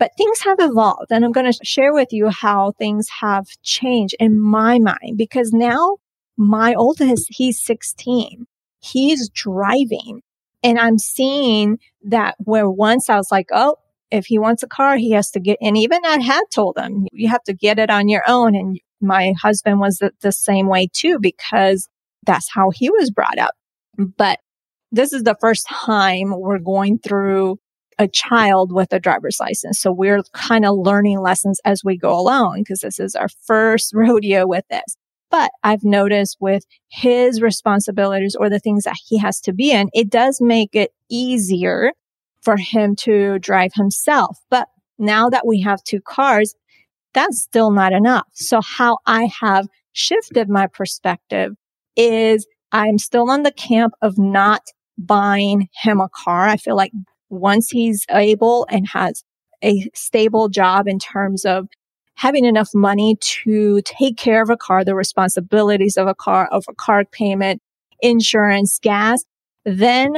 But 0.00 0.16
things 0.16 0.40
have 0.40 0.56
evolved 0.58 1.12
and 1.12 1.24
I'm 1.24 1.30
going 1.30 1.52
to 1.52 1.58
share 1.62 1.92
with 1.92 2.08
you 2.10 2.30
how 2.30 2.72
things 2.72 3.06
have 3.20 3.46
changed 3.62 4.16
in 4.18 4.40
my 4.40 4.78
mind 4.78 5.18
because 5.18 5.52
now 5.52 5.98
my 6.38 6.74
oldest, 6.74 7.26
he's 7.28 7.60
16. 7.60 8.46
He's 8.80 9.28
driving 9.28 10.22
and 10.62 10.78
I'm 10.78 10.98
seeing 10.98 11.78
that 12.04 12.34
where 12.38 12.68
once 12.68 13.10
I 13.10 13.16
was 13.16 13.30
like, 13.30 13.48
Oh, 13.52 13.76
if 14.10 14.24
he 14.26 14.38
wants 14.38 14.62
a 14.62 14.68
car, 14.68 14.96
he 14.96 15.12
has 15.12 15.30
to 15.32 15.40
get, 15.40 15.58
and 15.60 15.76
even 15.76 16.00
I 16.04 16.18
had 16.18 16.44
told 16.50 16.78
him, 16.78 17.06
you 17.12 17.28
have 17.28 17.44
to 17.44 17.52
get 17.52 17.78
it 17.78 17.90
on 17.90 18.08
your 18.08 18.22
own. 18.26 18.54
And 18.54 18.80
my 19.02 19.34
husband 19.40 19.80
was 19.80 19.98
the, 19.98 20.12
the 20.22 20.32
same 20.32 20.66
way 20.66 20.88
too, 20.92 21.18
because 21.20 21.88
that's 22.24 22.50
how 22.52 22.70
he 22.70 22.90
was 22.90 23.10
brought 23.10 23.38
up. 23.38 23.54
But 23.98 24.40
this 24.90 25.12
is 25.12 25.22
the 25.22 25.36
first 25.40 25.66
time 25.68 26.32
we're 26.36 26.58
going 26.58 26.98
through 26.98 27.58
a 28.00 28.08
child 28.08 28.72
with 28.72 28.94
a 28.94 28.98
driver's 28.98 29.38
license. 29.38 29.78
So 29.78 29.92
we're 29.92 30.22
kind 30.32 30.64
of 30.64 30.78
learning 30.78 31.20
lessons 31.20 31.60
as 31.66 31.84
we 31.84 31.98
go 31.98 32.18
along 32.18 32.62
because 32.62 32.80
this 32.80 32.98
is 32.98 33.14
our 33.14 33.28
first 33.46 33.92
rodeo 33.94 34.46
with 34.46 34.64
this. 34.70 34.96
But 35.30 35.50
I've 35.62 35.84
noticed 35.84 36.38
with 36.40 36.64
his 36.88 37.42
responsibilities 37.42 38.34
or 38.34 38.48
the 38.48 38.58
things 38.58 38.84
that 38.84 38.96
he 39.06 39.18
has 39.18 39.38
to 39.42 39.52
be 39.52 39.70
in, 39.70 39.90
it 39.92 40.08
does 40.08 40.40
make 40.40 40.74
it 40.74 40.92
easier 41.10 41.92
for 42.40 42.56
him 42.56 42.96
to 42.96 43.38
drive 43.38 43.72
himself. 43.74 44.38
But 44.48 44.66
now 44.98 45.28
that 45.28 45.46
we 45.46 45.60
have 45.60 45.84
two 45.84 46.00
cars, 46.00 46.54
that's 47.12 47.42
still 47.42 47.70
not 47.70 47.92
enough. 47.92 48.26
So 48.32 48.62
how 48.62 48.98
I 49.06 49.30
have 49.40 49.68
shifted 49.92 50.48
my 50.48 50.68
perspective 50.68 51.52
is 51.96 52.46
I'm 52.72 52.96
still 52.96 53.30
on 53.30 53.42
the 53.42 53.52
camp 53.52 53.92
of 54.00 54.18
not 54.18 54.62
buying 54.96 55.68
him 55.82 56.00
a 56.00 56.08
car. 56.08 56.48
I 56.48 56.56
feel 56.56 56.76
like 56.76 56.92
once 57.30 57.70
he's 57.70 58.04
able 58.10 58.66
and 58.70 58.88
has 58.88 59.24
a 59.62 59.88
stable 59.94 60.48
job 60.48 60.88
in 60.88 60.98
terms 60.98 61.44
of 61.44 61.68
having 62.16 62.44
enough 62.44 62.70
money 62.74 63.16
to 63.20 63.80
take 63.82 64.16
care 64.16 64.42
of 64.42 64.50
a 64.50 64.56
car, 64.56 64.84
the 64.84 64.94
responsibilities 64.94 65.96
of 65.96 66.06
a 66.06 66.14
car, 66.14 66.48
of 66.52 66.64
a 66.68 66.74
car 66.74 67.04
payment, 67.04 67.62
insurance, 68.02 68.78
gas, 68.82 69.24
then 69.64 70.16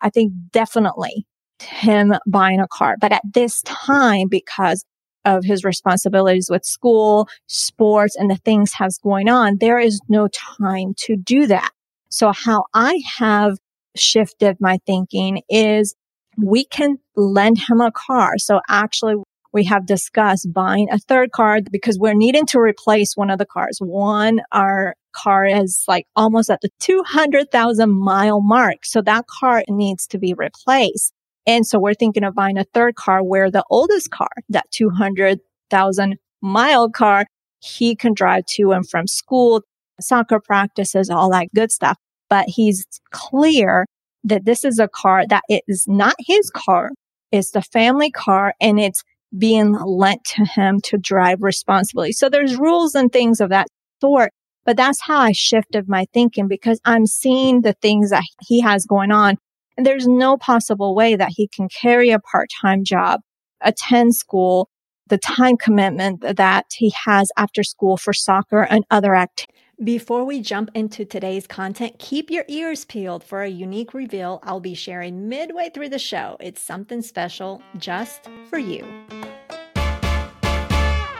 I 0.00 0.10
think 0.10 0.32
definitely 0.52 1.26
him 1.60 2.14
buying 2.26 2.60
a 2.60 2.68
car. 2.68 2.96
But 3.00 3.12
at 3.12 3.22
this 3.32 3.62
time, 3.62 4.28
because 4.28 4.84
of 5.24 5.44
his 5.44 5.64
responsibilities 5.64 6.48
with 6.50 6.64
school, 6.64 7.28
sports, 7.46 8.16
and 8.16 8.30
the 8.30 8.36
things 8.36 8.72
has 8.74 8.98
going 8.98 9.28
on, 9.28 9.58
there 9.58 9.78
is 9.78 10.00
no 10.08 10.28
time 10.28 10.94
to 10.98 11.16
do 11.16 11.46
that. 11.46 11.70
So 12.10 12.32
how 12.32 12.64
I 12.74 13.02
have 13.18 13.58
shifted 13.96 14.58
my 14.60 14.78
thinking 14.86 15.42
is 15.48 15.94
we 16.36 16.64
can 16.64 16.98
lend 17.16 17.58
him 17.58 17.80
a 17.80 17.92
car. 17.92 18.38
So 18.38 18.60
actually 18.68 19.16
we 19.52 19.64
have 19.64 19.86
discussed 19.86 20.52
buying 20.52 20.88
a 20.90 20.98
third 20.98 21.30
car 21.30 21.60
because 21.70 21.98
we're 21.98 22.14
needing 22.14 22.44
to 22.46 22.58
replace 22.58 23.16
one 23.16 23.30
of 23.30 23.38
the 23.38 23.46
cars. 23.46 23.78
One, 23.80 24.40
our 24.50 24.96
car 25.12 25.46
is 25.46 25.84
like 25.86 26.06
almost 26.16 26.50
at 26.50 26.60
the 26.60 26.70
200,000 26.80 27.90
mile 27.90 28.40
mark. 28.40 28.84
So 28.84 29.00
that 29.02 29.26
car 29.28 29.62
needs 29.68 30.08
to 30.08 30.18
be 30.18 30.34
replaced. 30.34 31.12
And 31.46 31.64
so 31.66 31.78
we're 31.78 31.94
thinking 31.94 32.24
of 32.24 32.34
buying 32.34 32.58
a 32.58 32.64
third 32.74 32.96
car 32.96 33.22
where 33.22 33.50
the 33.50 33.64
oldest 33.70 34.10
car, 34.10 34.30
that 34.48 34.70
200,000 34.72 36.16
mile 36.42 36.90
car, 36.90 37.26
he 37.60 37.94
can 37.94 38.12
drive 38.12 38.44
to 38.56 38.72
and 38.72 38.88
from 38.88 39.06
school, 39.06 39.62
soccer 40.00 40.40
practices, 40.40 41.10
all 41.10 41.30
that 41.30 41.46
good 41.54 41.70
stuff. 41.70 41.96
But 42.28 42.46
he's 42.48 42.86
clear 43.12 43.86
that 44.24 44.44
this 44.44 44.64
is 44.64 44.78
a 44.78 44.88
car 44.88 45.24
that 45.28 45.44
it 45.48 45.62
is 45.68 45.84
not 45.86 46.14
his 46.18 46.50
car. 46.50 46.90
It's 47.30 47.50
the 47.50 47.62
family 47.62 48.10
car 48.10 48.54
and 48.60 48.80
it's 48.80 49.02
being 49.36 49.72
lent 49.72 50.24
to 50.24 50.44
him 50.44 50.80
to 50.84 50.96
drive 50.96 51.42
responsibly. 51.42 52.12
So 52.12 52.28
there's 52.28 52.56
rules 52.56 52.94
and 52.94 53.12
things 53.12 53.40
of 53.40 53.50
that 53.50 53.66
sort. 54.00 54.32
But 54.64 54.76
that's 54.76 55.02
how 55.02 55.18
I 55.18 55.32
shifted 55.32 55.88
my 55.88 56.06
thinking 56.14 56.48
because 56.48 56.80
I'm 56.84 57.06
seeing 57.06 57.60
the 57.60 57.74
things 57.74 58.10
that 58.10 58.24
he 58.40 58.60
has 58.62 58.86
going 58.86 59.10
on 59.10 59.36
and 59.76 59.84
there's 59.84 60.06
no 60.06 60.36
possible 60.36 60.94
way 60.94 61.16
that 61.16 61.32
he 61.34 61.48
can 61.48 61.68
carry 61.68 62.10
a 62.10 62.20
part-time 62.20 62.84
job, 62.84 63.20
attend 63.60 64.14
school, 64.14 64.68
the 65.08 65.18
time 65.18 65.56
commitment 65.56 66.20
that 66.36 66.66
he 66.72 66.92
has 67.04 67.30
after 67.36 67.62
school 67.62 67.96
for 67.96 68.12
soccer 68.12 68.62
and 68.62 68.84
other 68.90 69.14
activities. 69.14 69.54
Before 69.82 70.24
we 70.24 70.40
jump 70.40 70.70
into 70.74 71.04
today's 71.04 71.48
content, 71.48 71.98
keep 71.98 72.30
your 72.30 72.44
ears 72.46 72.84
peeled 72.84 73.24
for 73.24 73.42
a 73.42 73.48
unique 73.48 73.92
reveal 73.92 74.38
I'll 74.44 74.60
be 74.60 74.74
sharing 74.74 75.28
midway 75.28 75.68
through 75.70 75.88
the 75.88 75.98
show. 75.98 76.36
It's 76.38 76.62
something 76.62 77.02
special 77.02 77.60
just 77.76 78.28
for 78.48 78.56
you. 78.56 78.84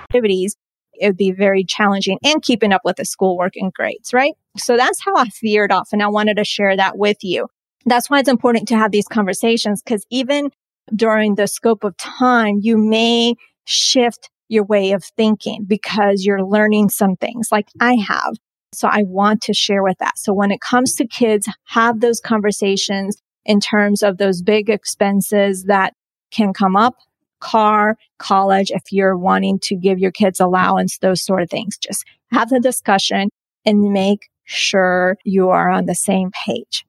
Activities, 0.04 0.54
it 0.92 1.08
would 1.08 1.16
be 1.16 1.32
very 1.32 1.64
challenging 1.64 2.18
and 2.23 2.40
keeping 2.42 2.73
up 2.73 2.82
with 2.84 2.94
the 2.94 3.04
schoolwork 3.04 3.56
and 3.56 3.73
grades, 3.73 4.12
right? 4.12 4.34
So 4.56 4.76
that's 4.76 5.04
how 5.04 5.16
I 5.16 5.26
veered 5.42 5.73
off 5.73 5.88
and 5.92 6.00
I 6.00 6.06
wanted 6.06 6.37
to 6.37 6.44
share 6.44 6.76
that 6.76 6.96
with 6.96 7.16
you. 7.23 7.49
That's 7.87 8.08
why 8.08 8.20
it's 8.20 8.28
important 8.28 8.68
to 8.68 8.78
have 8.78 8.92
these 8.92 9.08
conversations 9.08 9.82
because 9.82 10.06
even 10.11 10.50
during 10.94 11.34
the 11.34 11.49
scope 11.49 11.82
of 11.82 11.96
time, 11.96 12.61
you 12.62 12.78
may 12.78 13.34
shift 13.64 14.30
your 14.49 14.65
way 14.65 14.93
of 14.93 15.05
thinking 15.17 15.65
because 15.67 16.25
you're 16.25 16.45
learning 16.45 16.91
some 16.91 17.17
things 17.17 17.49
like 17.51 17.69
I 17.81 17.95
have. 17.95 18.35
So 18.73 18.89
I 18.89 19.05
want 19.05 19.41
to 19.43 19.55
share 19.55 19.83
with 19.83 19.99
that. 19.99 20.19
So 20.19 20.33
when 20.33 20.51
it 20.51 20.61
comes 20.61 20.95
to 20.97 21.07
kids, 21.07 21.49
have 21.65 22.01
those 22.01 22.21
conversations 22.21 23.17
in 23.45 23.61
terms 23.61 24.03
of 24.03 24.19
those 24.19 24.43
big 24.43 24.69
expenses 24.69 25.65
that 25.65 25.95
can 26.31 26.53
come 26.53 26.77
up, 26.77 26.97
car, 27.41 27.97
college, 28.19 28.71
if 28.71 28.83
you're 28.91 29.17
wanting 29.17 29.59
to 29.61 29.77
give 29.77 29.99
your 29.99 30.11
kids 30.11 30.41
allowance, 30.41 30.99
those 30.99 31.25
sort 31.25 31.43
of 31.43 31.51
things. 31.51 31.79
Just 31.79 32.05
have 32.33 32.49
the 32.49 32.61
discussion 32.61 33.29
and 33.65 33.93
make 33.93 34.29
sure 34.45 35.17
you 35.25 35.51
are 35.51 35.71
on 35.71 35.87
the 35.87 35.95
same 35.95 36.31
page. 36.47 36.85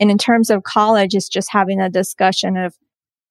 And 0.00 0.10
in 0.10 0.18
terms 0.18 0.50
of 0.50 0.62
college, 0.62 1.14
it's 1.14 1.28
just 1.28 1.48
having 1.50 1.80
a 1.80 1.90
discussion 1.90 2.56
of 2.56 2.74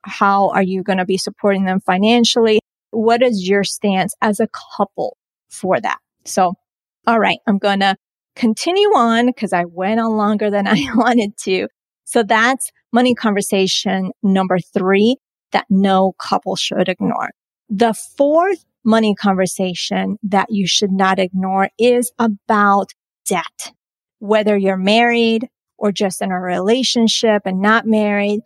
how 0.03 0.49
are 0.49 0.63
you 0.63 0.83
going 0.83 0.97
to 0.97 1.05
be 1.05 1.17
supporting 1.17 1.65
them 1.65 1.79
financially? 1.79 2.59
What 2.97 3.21
is 3.21 3.47
your 3.47 3.63
stance 3.63 4.15
as 4.23 4.39
a 4.39 4.47
couple 4.77 5.17
for 5.49 5.79
that? 5.79 5.99
So, 6.25 6.55
all 7.05 7.19
right, 7.19 7.37
I'm 7.45 7.59
going 7.59 7.81
to 7.81 7.95
continue 8.35 8.89
on 8.89 9.27
because 9.27 9.53
I 9.53 9.65
went 9.65 9.99
on 9.99 10.17
longer 10.17 10.49
than 10.49 10.65
I 10.67 10.87
wanted 10.95 11.37
to. 11.41 11.67
So 12.05 12.23
that's 12.23 12.71
money 12.91 13.13
conversation 13.13 14.13
number 14.23 14.57
three 14.57 15.17
that 15.51 15.65
no 15.69 16.13
couple 16.19 16.55
should 16.55 16.89
ignore. 16.89 17.29
The 17.69 17.93
fourth 17.93 18.65
money 18.83 19.13
conversation 19.13 20.17
that 20.23 20.47
you 20.49 20.65
should 20.65 20.91
not 20.91 21.19
ignore 21.19 21.69
is 21.77 22.11
about 22.17 22.93
debt. 23.27 23.73
Whether 24.17 24.57
you're 24.57 24.75
married, 24.75 25.49
or 25.77 25.91
just 25.91 26.23
in 26.23 26.31
a 26.31 26.39
relationship 26.39 27.43
and 27.45 27.61
not 27.61 27.85
married, 27.85 28.39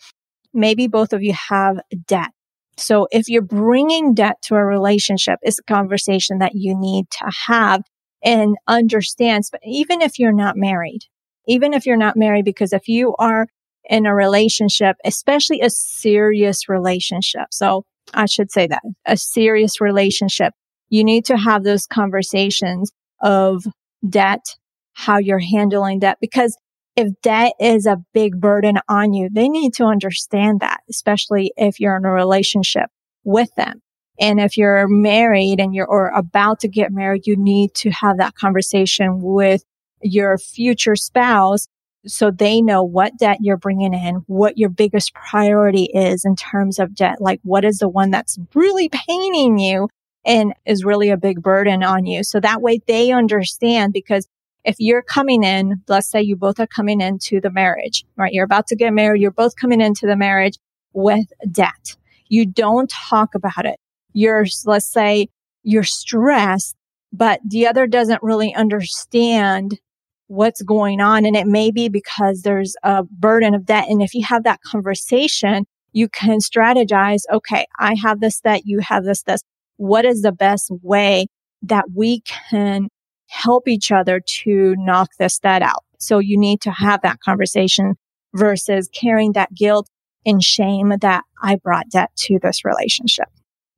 maybe 0.54 0.88
both 0.88 1.14
of 1.14 1.24
you 1.24 1.34
have 1.50 1.80
debt. 2.06 2.32
So 2.78 3.08
if 3.12 3.28
you're 3.30 3.42
bringing 3.42 4.14
debt 4.14 4.38
to 4.44 4.56
a 4.56 4.64
relationship, 4.64 5.40
it's 5.42 5.60
a 5.60 5.64
conversation 5.64 6.40
that 6.40 6.56
you 6.56 6.76
need 6.78 7.06
to 7.12 7.32
have 7.48 7.84
and 8.24 8.56
understand. 8.68 9.44
But 9.52 9.62
even 9.66 10.02
if 10.02 10.18
you're 10.20 10.32
not 10.32 10.56
married, 10.58 11.02
even 11.48 11.74
if 11.74 11.86
you're 11.86 11.98
not 11.98 12.18
married, 12.18 12.46
because 12.46 12.74
if 12.74 12.88
you 12.88 13.16
are 13.20 13.48
in 13.90 14.06
a 14.06 14.16
relationship, 14.16 14.96
especially 15.04 15.62
a 15.62 15.70
serious 15.70 16.70
relationship. 16.70 17.48
So 17.52 17.84
I 18.14 18.26
should 18.26 18.52
say 18.52 18.68
that 18.68 18.84
a 19.06 19.18
serious 19.18 19.82
relationship, 19.82 20.54
you 20.90 21.04
need 21.04 21.26
to 21.26 21.38
have 21.38 21.64
those 21.64 21.88
conversations 21.88 22.92
of 23.22 23.64
debt, 24.08 24.46
how 24.94 25.18
you're 25.18 25.40
handling 25.40 26.00
debt, 26.00 26.18
because 26.22 26.58
if 26.96 27.10
debt 27.22 27.54
is 27.60 27.86
a 27.86 28.04
big 28.14 28.40
burden 28.40 28.78
on 28.88 29.14
you, 29.14 29.30
they 29.32 29.48
need 29.48 29.74
to 29.76 29.86
understand 29.86 30.60
that, 30.60 30.82
especially 30.90 31.54
if 31.58 31.80
you're 31.80 31.98
in 31.98 32.06
a 32.06 32.12
relationship 32.12 32.90
with 33.24 33.54
them. 33.56 33.82
And 34.20 34.40
if 34.40 34.58
you're 34.58 34.88
married 34.88 35.60
and 35.60 35.74
you're 35.74 35.88
or 35.88 36.10
about 36.10 36.60
to 36.62 36.68
get 36.68 36.92
married, 36.92 37.26
you 37.26 37.36
need 37.36 37.74
to 37.76 37.90
have 37.92 38.18
that 38.18 38.36
conversation 38.36 39.22
with 39.22 39.64
your 40.02 40.38
future 40.38 40.96
spouse 40.96 41.68
so 42.06 42.32
they 42.32 42.62
know 42.62 42.84
what 42.84 43.18
debt 43.18 43.38
you're 43.42 43.58
bringing 43.58 43.94
in, 43.94 44.24
what 44.28 44.58
your 44.58 44.70
biggest 44.70 45.14
priority 45.14 45.86
is 45.94 46.26
in 46.26 46.36
terms 46.36 46.80
of 46.80 46.96
debt. 46.96 47.22
Like 47.22 47.40
what 47.44 47.64
is 47.64 47.78
the 47.78 47.90
one 47.90 48.12
that's 48.12 48.38
really 48.54 48.90
paining 48.90 49.60
you 49.60 49.88
and 50.26 50.54
is 50.66 50.84
really 50.84 51.10
a 51.10 51.18
big 51.18 51.42
burden 51.42 51.84
on 51.84 52.06
you. 52.06 52.24
So 52.24 52.40
that 52.40 52.62
way 52.62 52.80
they 52.88 53.12
understand 53.12 53.94
because 53.94 54.28
if 54.64 54.76
you're 54.80 55.02
coming 55.02 55.44
in, 55.44 55.82
let's 55.88 56.10
say 56.10 56.22
you 56.22 56.36
both 56.36 56.60
are 56.60 56.68
coming 56.68 57.02
into 57.02 57.42
the 57.42 57.50
marriage, 57.50 58.06
right? 58.16 58.34
You're 58.34 58.46
about 58.46 58.68
to 58.68 58.76
get 58.76 58.94
married. 58.94 59.22
You're 59.22 59.32
both 59.32 59.56
coming 59.56 59.82
into 59.82 60.06
the 60.06 60.16
marriage 60.16 60.58
with 60.94 61.26
debt. 61.52 61.96
You 62.28 62.46
don't 62.46 62.90
talk 62.90 63.36
about 63.36 63.66
it. 63.66 63.80
You're, 64.14 64.46
let's 64.66 64.92
say 64.92 65.28
you're 65.64 65.84
stressed, 65.84 66.76
but 67.12 67.40
the 67.46 67.68
other 67.68 67.88
doesn't 67.88 68.24
really 68.24 68.54
understand 68.54 69.80
what's 70.28 70.62
going 70.62 71.02
on. 71.02 71.26
And 71.26 71.36
it 71.36 71.48
may 71.48 71.72
be 71.72 71.90
because 71.90 72.42
there's 72.42 72.76
a 72.84 73.04
burden 73.04 73.54
of 73.54 73.66
debt. 73.66 73.90
And 73.90 74.02
if 74.02 74.14
you 74.14 74.24
have 74.26 74.44
that 74.44 74.62
conversation, 74.62 75.66
you 75.92 76.08
can 76.08 76.40
strategize. 76.40 77.22
Okay. 77.32 77.66
I 77.80 77.96
have 78.02 78.22
this 78.22 78.40
debt. 78.40 78.62
You 78.64 78.80
have 78.80 79.04
this, 79.04 79.24
this. 79.24 79.42
What 79.76 80.06
is 80.06 80.22
the 80.22 80.32
best 80.32 80.72
way 80.82 81.28
that 81.64 81.86
we 81.94 82.22
can 82.22 82.88
help 83.32 83.68
each 83.68 83.92
other 83.92 84.20
to 84.20 84.76
knock 84.78 85.10
this 85.18 85.40
debt 85.40 85.62
out? 85.62 85.84
So 86.00 86.20
you 86.20 86.38
need 86.38 86.62
to 86.62 86.72
have 86.72 87.02
that 87.02 87.20
conversation 87.20 87.96
versus 88.34 88.90
carrying 88.94 89.34
that 89.34 89.54
guilt 89.54 89.88
and 90.26 90.44
shame 90.44 90.94
that 91.02 91.24
I 91.42 91.56
brought 91.56 91.90
debt 91.90 92.12
to 92.16 92.40
this 92.42 92.64
relationship. 92.64 93.28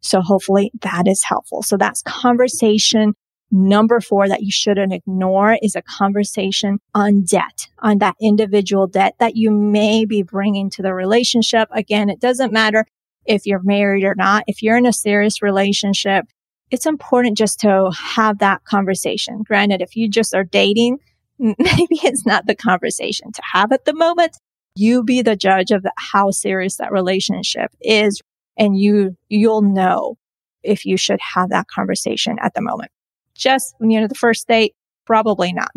So 0.01 0.21
hopefully 0.21 0.71
that 0.81 1.07
is 1.07 1.23
helpful. 1.23 1.63
So 1.63 1.77
that's 1.77 2.01
conversation 2.01 3.13
Number 3.55 4.01
four 4.01 4.27
that 4.27 4.41
you 4.41 4.49
shouldn't 4.49 4.93
ignore 4.93 5.59
is 5.61 5.75
a 5.75 5.83
conversation 5.83 6.79
on 6.95 7.21
debt, 7.21 7.67
on 7.77 7.99
that 7.99 8.15
individual 8.19 8.87
debt 8.87 9.13
that 9.19 9.35
you 9.35 9.51
may 9.51 10.05
be 10.05 10.23
bringing 10.23 10.71
to 10.71 10.81
the 10.81 10.91
relationship. 10.91 11.69
Again, 11.71 12.09
it 12.09 12.19
doesn't 12.19 12.51
matter 12.51 12.83
if 13.27 13.45
you're 13.45 13.61
married 13.61 14.05
or 14.05 14.15
not. 14.15 14.43
If 14.47 14.63
you're 14.63 14.77
in 14.77 14.87
a 14.87 14.91
serious 14.91 15.43
relationship, 15.43 16.25
it's 16.73 16.85
important 16.85 17.37
just 17.37 17.61
to 17.61 17.91
have 17.97 18.39
that 18.39 18.65
conversation. 18.65 19.43
Granted, 19.43 19.81
if 19.81 19.95
you 19.95 20.09
just 20.09 20.35
are 20.35 20.43
dating, 20.43 20.97
maybe 21.39 21.55
it's 22.03 22.25
not 22.25 22.47
the 22.47 22.55
conversation 22.55 23.31
to 23.31 23.41
have 23.53 23.71
at 23.71 23.85
the 23.85 23.93
moment. 23.93 24.37
You 24.75 25.03
be 25.03 25.21
the 25.21 25.35
judge 25.35 25.71
of 25.71 25.85
how 25.97 26.31
serious 26.31 26.77
that 26.77 26.91
relationship 26.91 27.71
is 27.79 28.19
and 28.57 28.77
you, 28.77 29.15
you'll 29.29 29.61
know 29.61 30.17
if 30.63 30.85
you 30.85 30.97
should 30.97 31.19
have 31.35 31.49
that 31.49 31.67
conversation 31.67 32.37
at 32.41 32.53
the 32.55 32.61
moment 32.61 32.91
just, 33.35 33.75
you 33.79 33.99
know, 33.99 34.07
the 34.07 34.15
first 34.15 34.47
date? 34.47 34.73
Probably 35.05 35.53
not. 35.53 35.71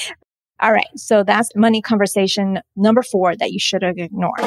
All 0.60 0.72
right. 0.72 0.86
So 0.96 1.22
that's 1.22 1.50
money 1.54 1.82
conversation 1.82 2.60
number 2.76 3.02
four 3.02 3.36
that 3.36 3.52
you 3.52 3.60
should 3.60 3.82
have 3.82 3.98
ignored. 3.98 4.40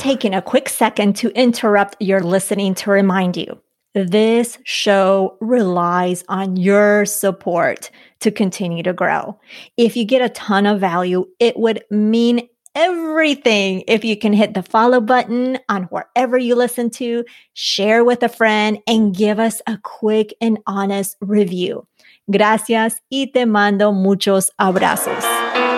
Taking 0.00 0.34
a 0.34 0.40
quick 0.40 0.66
second 0.66 1.14
to 1.14 1.28
interrupt 1.38 1.94
your 2.00 2.20
listening 2.20 2.74
to 2.74 2.90
remind 2.90 3.36
you 3.36 3.60
this 3.94 4.56
show 4.64 5.36
relies 5.42 6.24
on 6.26 6.56
your 6.56 7.04
support 7.04 7.90
to 8.20 8.30
continue 8.30 8.82
to 8.82 8.94
grow. 8.94 9.38
If 9.76 9.98
you 9.98 10.06
get 10.06 10.22
a 10.22 10.30
ton 10.30 10.64
of 10.64 10.80
value, 10.80 11.26
it 11.38 11.58
would 11.58 11.84
mean 11.90 12.48
everything 12.74 13.84
if 13.88 14.02
you 14.02 14.16
can 14.16 14.32
hit 14.32 14.54
the 14.54 14.62
follow 14.62 15.02
button 15.02 15.58
on 15.68 15.82
wherever 15.84 16.38
you 16.38 16.54
listen 16.54 16.88
to, 16.88 17.26
share 17.52 18.02
with 18.02 18.22
a 18.22 18.30
friend, 18.30 18.78
and 18.86 19.14
give 19.14 19.38
us 19.38 19.60
a 19.66 19.76
quick 19.82 20.32
and 20.40 20.60
honest 20.66 21.18
review. 21.20 21.86
Gracias 22.30 23.02
y 23.12 23.30
te 23.34 23.44
mando 23.44 23.92
muchos 23.92 24.50
abrazos. 24.58 25.69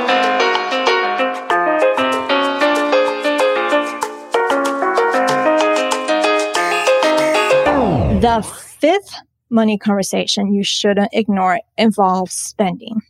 The 8.23 8.41
fifth 8.43 9.17
money 9.51 9.77
conversation 9.79 10.55
you 10.55 10.63
shouldn't 10.63 11.11
ignore 11.13 11.59
involves 11.77 12.33
spending. 12.33 13.03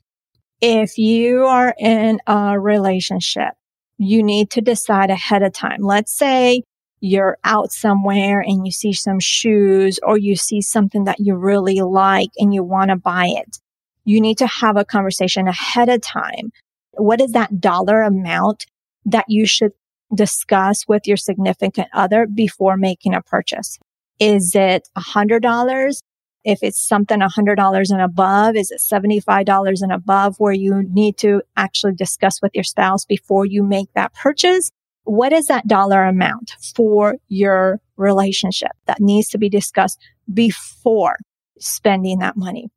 If 0.62 0.96
you 0.96 1.44
are 1.44 1.74
in 1.78 2.18
a 2.26 2.58
relationship 2.58 3.52
you 3.98 4.22
need 4.22 4.50
to 4.50 4.60
decide 4.60 5.10
ahead 5.10 5.42
of 5.42 5.52
time. 5.52 5.82
Let's 5.82 6.16
say 6.16 6.62
you're 7.00 7.36
out 7.44 7.72
somewhere 7.72 8.40
and 8.40 8.64
you 8.64 8.72
see 8.72 8.92
some 8.92 9.20
shoes 9.20 10.00
or 10.02 10.16
you 10.18 10.34
see 10.34 10.60
something 10.60 11.04
that 11.04 11.20
you 11.20 11.34
really 11.34 11.80
like 11.82 12.30
and 12.38 12.54
you 12.54 12.64
want 12.64 12.90
to 12.90 12.96
buy 12.96 13.26
it. 13.26 13.58
You 14.04 14.20
need 14.20 14.38
to 14.38 14.46
have 14.46 14.76
a 14.76 14.84
conversation 14.84 15.46
ahead 15.46 15.88
of 15.88 16.00
time. 16.00 16.52
What 16.92 17.20
is 17.20 17.32
that 17.32 17.60
dollar 17.60 18.02
amount 18.02 18.66
that 19.04 19.26
you 19.28 19.46
should 19.46 19.72
discuss 20.14 20.88
with 20.88 21.06
your 21.06 21.16
significant 21.16 21.88
other 21.92 22.26
before 22.26 22.76
making 22.76 23.14
a 23.14 23.22
purchase? 23.22 23.78
Is 24.22 24.54
it 24.54 24.88
a 24.94 25.00
hundred 25.00 25.42
dollars? 25.42 26.00
If 26.44 26.60
it's 26.62 26.80
something 26.80 27.18
$100 27.18 27.90
and 27.90 28.00
above, 28.00 28.54
is 28.54 28.70
it 28.70 28.80
$75 28.80 29.82
and 29.82 29.90
above 29.90 30.36
where 30.38 30.52
you 30.52 30.84
need 30.88 31.16
to 31.18 31.42
actually 31.56 31.94
discuss 31.94 32.40
with 32.40 32.52
your 32.54 32.62
spouse 32.62 33.04
before 33.04 33.46
you 33.46 33.64
make 33.64 33.92
that 33.94 34.14
purchase? 34.14 34.70
What 35.02 35.32
is 35.32 35.46
that 35.46 35.66
dollar 35.66 36.04
amount 36.04 36.54
for 36.76 37.16
your 37.26 37.80
relationship 37.96 38.70
that 38.86 39.00
needs 39.00 39.28
to 39.30 39.38
be 39.38 39.48
discussed 39.48 39.98
before 40.32 41.16
spending 41.58 42.20
that 42.20 42.36
money? 42.36 42.70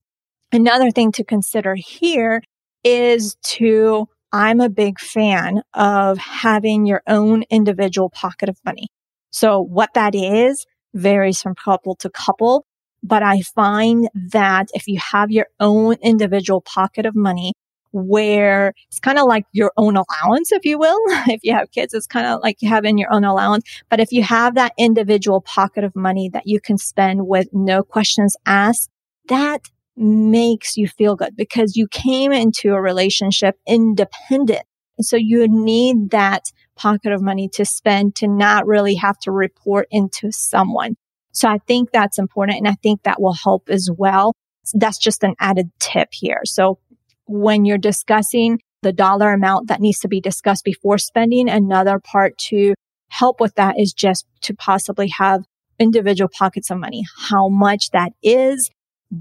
Another 0.52 0.90
thing 0.90 1.12
to 1.12 1.24
consider 1.24 1.76
here 1.76 2.42
is 2.84 3.36
to, 3.44 4.08
I'm 4.32 4.62
a 4.62 4.70
big 4.70 5.00
fan 5.00 5.62
of 5.76 6.18
having 6.18 6.88
your 6.88 7.04
own 7.06 7.44
individual 7.52 8.10
pocket 8.10 8.50
of 8.50 8.58
money. 8.66 8.88
So 9.30 9.60
what 9.62 9.94
that 9.94 10.16
is 10.16 10.66
varies 10.96 11.42
from 11.42 11.54
couple 11.56 11.96
to 11.98 12.10
couple. 12.10 12.66
But 13.04 13.22
I 13.22 13.42
find 13.42 14.10
that 14.32 14.70
if 14.74 14.88
you 14.88 15.00
have 15.12 15.30
your 15.30 15.48
own 15.60 15.96
individual 16.02 16.62
pocket 16.62 17.06
of 17.06 17.16
money 17.16 17.54
where 17.92 18.74
it's 18.90 19.00
kind 19.00 19.18
of 19.18 19.26
like 19.26 19.46
your 19.54 19.72
own 19.78 19.96
allowance, 19.96 20.52
if 20.52 20.66
you 20.66 20.78
will. 20.78 21.00
if 21.28 21.40
you 21.44 21.54
have 21.54 21.72
kids, 21.72 21.94
it's 21.94 22.08
kind 22.08 22.28
of 22.28 22.42
like 22.42 22.58
having 22.62 22.98
your 22.98 23.14
own 23.14 23.24
allowance. 23.24 23.64
But 23.90 24.00
if 24.00 24.12
you 24.12 24.24
have 24.24 24.56
that 24.56 24.74
individual 24.78 25.42
pocket 25.42 25.84
of 25.84 25.96
money 25.96 26.30
that 26.30 26.46
you 26.46 26.60
can 26.60 26.78
spend 26.78 27.28
with 27.28 27.48
no 27.54 27.84
questions 27.84 28.36
asked, 28.46 28.90
that 29.30 29.62
makes 29.96 30.76
you 30.76 30.88
feel 30.88 31.16
good 31.16 31.36
because 31.38 31.78
you 31.78 31.88
came 31.88 32.34
into 32.34 32.74
a 32.74 32.82
relationship 32.82 33.56
independent. 33.66 34.64
So 35.00 35.16
you 35.16 35.48
need 35.48 36.12
that 36.12 36.52
pocket 36.76 37.12
of 37.12 37.22
money 37.22 37.50
to 37.54 37.66
spend 37.66 38.16
to 38.16 38.28
not 38.28 38.68
really 38.68 38.96
have 38.96 39.18
to 39.20 39.32
report 39.32 39.88
into 39.92 40.32
someone. 40.32 40.96
So 41.32 41.50
I 41.50 41.58
think 41.68 41.92
that's 41.92 42.18
important. 42.18 42.58
And 42.58 42.68
I 42.68 42.76
think 42.82 43.04
that 43.04 43.22
will 43.22 43.34
help 43.34 43.70
as 43.70 43.90
well. 43.96 44.34
So 44.64 44.78
that's 44.80 44.98
just 44.98 45.24
an 45.24 45.36
added 45.40 45.70
tip 45.80 46.10
here. 46.12 46.42
So 46.46 46.80
when 47.26 47.66
you're 47.66 47.78
discussing 47.78 48.60
the 48.82 48.94
dollar 48.94 49.34
amount 49.34 49.68
that 49.68 49.82
needs 49.82 50.00
to 50.00 50.08
be 50.08 50.22
discussed 50.22 50.64
before 50.64 50.98
spending, 50.98 51.50
another 51.50 52.00
part 52.00 52.38
to 52.50 52.74
help 53.10 53.40
with 53.40 53.56
that 53.56 53.80
is 53.80 53.94
just 53.94 54.26
to 54.42 54.54
possibly 54.54 55.10
have 55.18 55.44
individual 55.80 56.30
pockets 56.30 56.70
of 56.70 56.78
money. 56.78 57.04
How 57.30 57.50
much 57.50 57.92
that 57.92 58.14
is, 58.24 58.70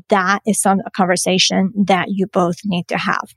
that 0.08 0.40
is 0.46 0.60
some 0.60 0.80
a 0.86 0.90
conversation 0.90 1.72
that 1.86 2.06
you 2.10 2.26
both 2.26 2.56
need 2.64 2.88
to 2.88 2.98
have. 2.98 3.34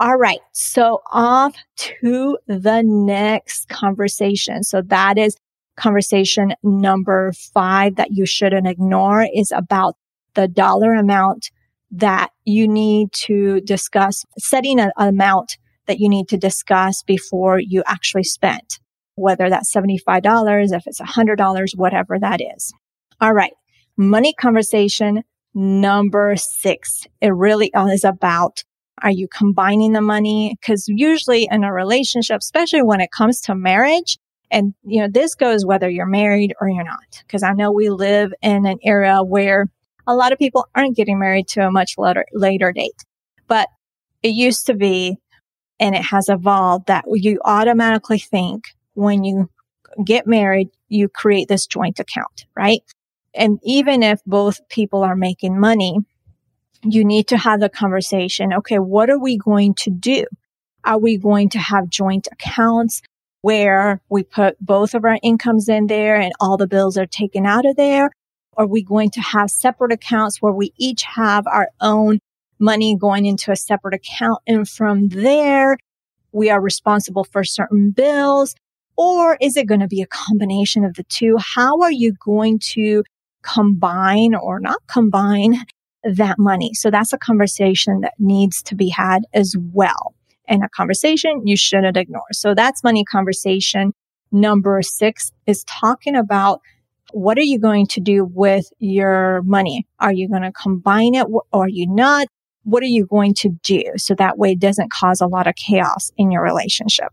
All 0.00 0.16
right. 0.16 0.38
So 0.52 1.00
off 1.10 1.56
to 1.76 2.38
the 2.46 2.82
next 2.84 3.68
conversation. 3.68 4.62
So 4.62 4.80
that 4.82 5.18
is 5.18 5.36
conversation 5.76 6.54
number 6.62 7.32
five 7.52 7.96
that 7.96 8.12
you 8.12 8.24
shouldn't 8.24 8.68
ignore 8.68 9.26
is 9.34 9.52
about 9.52 9.96
the 10.34 10.46
dollar 10.46 10.94
amount 10.94 11.50
that 11.90 12.30
you 12.44 12.68
need 12.68 13.12
to 13.12 13.60
discuss, 13.62 14.24
setting 14.38 14.78
an 14.78 14.92
amount 14.96 15.56
that 15.86 15.98
you 15.98 16.08
need 16.08 16.28
to 16.28 16.36
discuss 16.36 17.02
before 17.02 17.58
you 17.58 17.82
actually 17.86 18.24
spend, 18.24 18.78
whether 19.16 19.50
that's 19.50 19.74
$75, 19.74 20.72
if 20.72 20.86
it's 20.86 21.00
$100, 21.00 21.76
whatever 21.76 22.18
that 22.20 22.40
is. 22.56 22.72
All 23.20 23.32
right. 23.32 23.52
Money 23.96 24.32
conversation 24.38 25.24
number 25.54 26.36
six. 26.36 27.06
It 27.20 27.34
really 27.34 27.72
is 27.74 28.04
about 28.04 28.62
are 29.02 29.10
you 29.10 29.28
combining 29.28 29.92
the 29.92 30.00
money? 30.00 30.56
Because 30.60 30.84
usually 30.88 31.48
in 31.50 31.64
a 31.64 31.72
relationship, 31.72 32.38
especially 32.40 32.82
when 32.82 33.00
it 33.00 33.10
comes 33.10 33.40
to 33.42 33.54
marriage, 33.54 34.18
and, 34.50 34.74
you 34.82 35.00
know, 35.00 35.08
this 35.10 35.34
goes 35.34 35.66
whether 35.66 35.88
you're 35.88 36.06
married 36.06 36.54
or 36.60 36.68
you're 36.68 36.84
not, 36.84 37.22
because 37.26 37.42
I 37.42 37.52
know 37.52 37.70
we 37.70 37.90
live 37.90 38.32
in 38.40 38.66
an 38.66 38.78
era 38.82 39.22
where 39.22 39.66
a 40.06 40.14
lot 40.14 40.32
of 40.32 40.38
people 40.38 40.66
aren't 40.74 40.96
getting 40.96 41.18
married 41.18 41.48
to 41.48 41.66
a 41.66 41.70
much 41.70 41.94
later, 41.98 42.24
later 42.32 42.72
date. 42.72 43.04
But 43.46 43.68
it 44.22 44.30
used 44.30 44.66
to 44.66 44.74
be, 44.74 45.18
and 45.78 45.94
it 45.94 46.02
has 46.02 46.28
evolved 46.28 46.86
that 46.86 47.04
you 47.08 47.40
automatically 47.44 48.18
think 48.18 48.64
when 48.94 49.22
you 49.22 49.50
get 50.04 50.26
married, 50.26 50.70
you 50.88 51.08
create 51.08 51.48
this 51.48 51.66
joint 51.66 51.98
account, 51.98 52.46
right? 52.56 52.80
And 53.34 53.58
even 53.62 54.02
if 54.02 54.20
both 54.26 54.66
people 54.68 55.02
are 55.04 55.14
making 55.14 55.60
money, 55.60 55.98
you 56.82 57.04
need 57.04 57.28
to 57.28 57.36
have 57.36 57.60
the 57.60 57.68
conversation. 57.68 58.52
Okay. 58.52 58.78
What 58.78 59.10
are 59.10 59.18
we 59.18 59.36
going 59.36 59.74
to 59.74 59.90
do? 59.90 60.24
Are 60.84 60.98
we 60.98 61.16
going 61.16 61.48
to 61.50 61.58
have 61.58 61.88
joint 61.88 62.28
accounts 62.32 63.02
where 63.42 64.00
we 64.08 64.22
put 64.22 64.58
both 64.60 64.94
of 64.94 65.04
our 65.04 65.18
incomes 65.22 65.68
in 65.68 65.86
there 65.86 66.16
and 66.16 66.32
all 66.40 66.56
the 66.56 66.66
bills 66.66 66.96
are 66.96 67.06
taken 67.06 67.46
out 67.46 67.66
of 67.66 67.76
there? 67.76 68.10
Are 68.56 68.66
we 68.66 68.82
going 68.82 69.10
to 69.10 69.20
have 69.20 69.50
separate 69.50 69.92
accounts 69.92 70.42
where 70.42 70.52
we 70.52 70.72
each 70.76 71.04
have 71.04 71.46
our 71.46 71.68
own 71.80 72.18
money 72.58 72.96
going 72.96 73.26
into 73.26 73.52
a 73.52 73.56
separate 73.56 73.94
account? 73.94 74.40
And 74.46 74.68
from 74.68 75.08
there, 75.08 75.78
we 76.32 76.50
are 76.50 76.60
responsible 76.60 77.24
for 77.24 77.44
certain 77.44 77.90
bills. 77.90 78.54
Or 78.96 79.36
is 79.40 79.56
it 79.56 79.68
going 79.68 79.80
to 79.80 79.86
be 79.86 80.02
a 80.02 80.06
combination 80.06 80.84
of 80.84 80.94
the 80.94 81.04
two? 81.04 81.36
How 81.38 81.82
are 81.82 81.92
you 81.92 82.14
going 82.24 82.58
to 82.72 83.04
combine 83.42 84.34
or 84.34 84.58
not 84.58 84.80
combine 84.88 85.64
that 86.04 86.36
money? 86.38 86.72
So 86.74 86.90
that's 86.90 87.12
a 87.12 87.18
conversation 87.18 88.00
that 88.00 88.14
needs 88.18 88.62
to 88.64 88.74
be 88.74 88.88
had 88.88 89.22
as 89.34 89.54
well. 89.72 90.14
And 90.46 90.62
a 90.62 90.68
conversation 90.68 91.46
you 91.46 91.56
shouldn't 91.56 91.96
ignore. 91.96 92.22
So 92.32 92.54
that's 92.54 92.82
money 92.82 93.04
conversation. 93.04 93.92
Number 94.32 94.80
six 94.82 95.32
is 95.46 95.64
talking 95.64 96.16
about 96.16 96.60
what 97.12 97.38
are 97.38 97.42
you 97.42 97.58
going 97.58 97.86
to 97.88 98.00
do 98.00 98.24
with 98.24 98.66
your 98.78 99.42
money? 99.42 99.86
Are 99.98 100.12
you 100.12 100.28
going 100.28 100.42
to 100.42 100.52
combine 100.52 101.14
it 101.14 101.26
or 101.30 101.42
are 101.52 101.68
you 101.68 101.86
not? 101.88 102.28
What 102.64 102.82
are 102.82 102.86
you 102.86 103.06
going 103.06 103.34
to 103.34 103.50
do? 103.62 103.82
So 103.96 104.14
that 104.14 104.36
way 104.36 104.52
it 104.52 104.58
doesn't 104.58 104.92
cause 104.92 105.20
a 105.20 105.26
lot 105.26 105.46
of 105.46 105.54
chaos 105.54 106.10
in 106.18 106.30
your 106.30 106.42
relationship. 106.42 107.08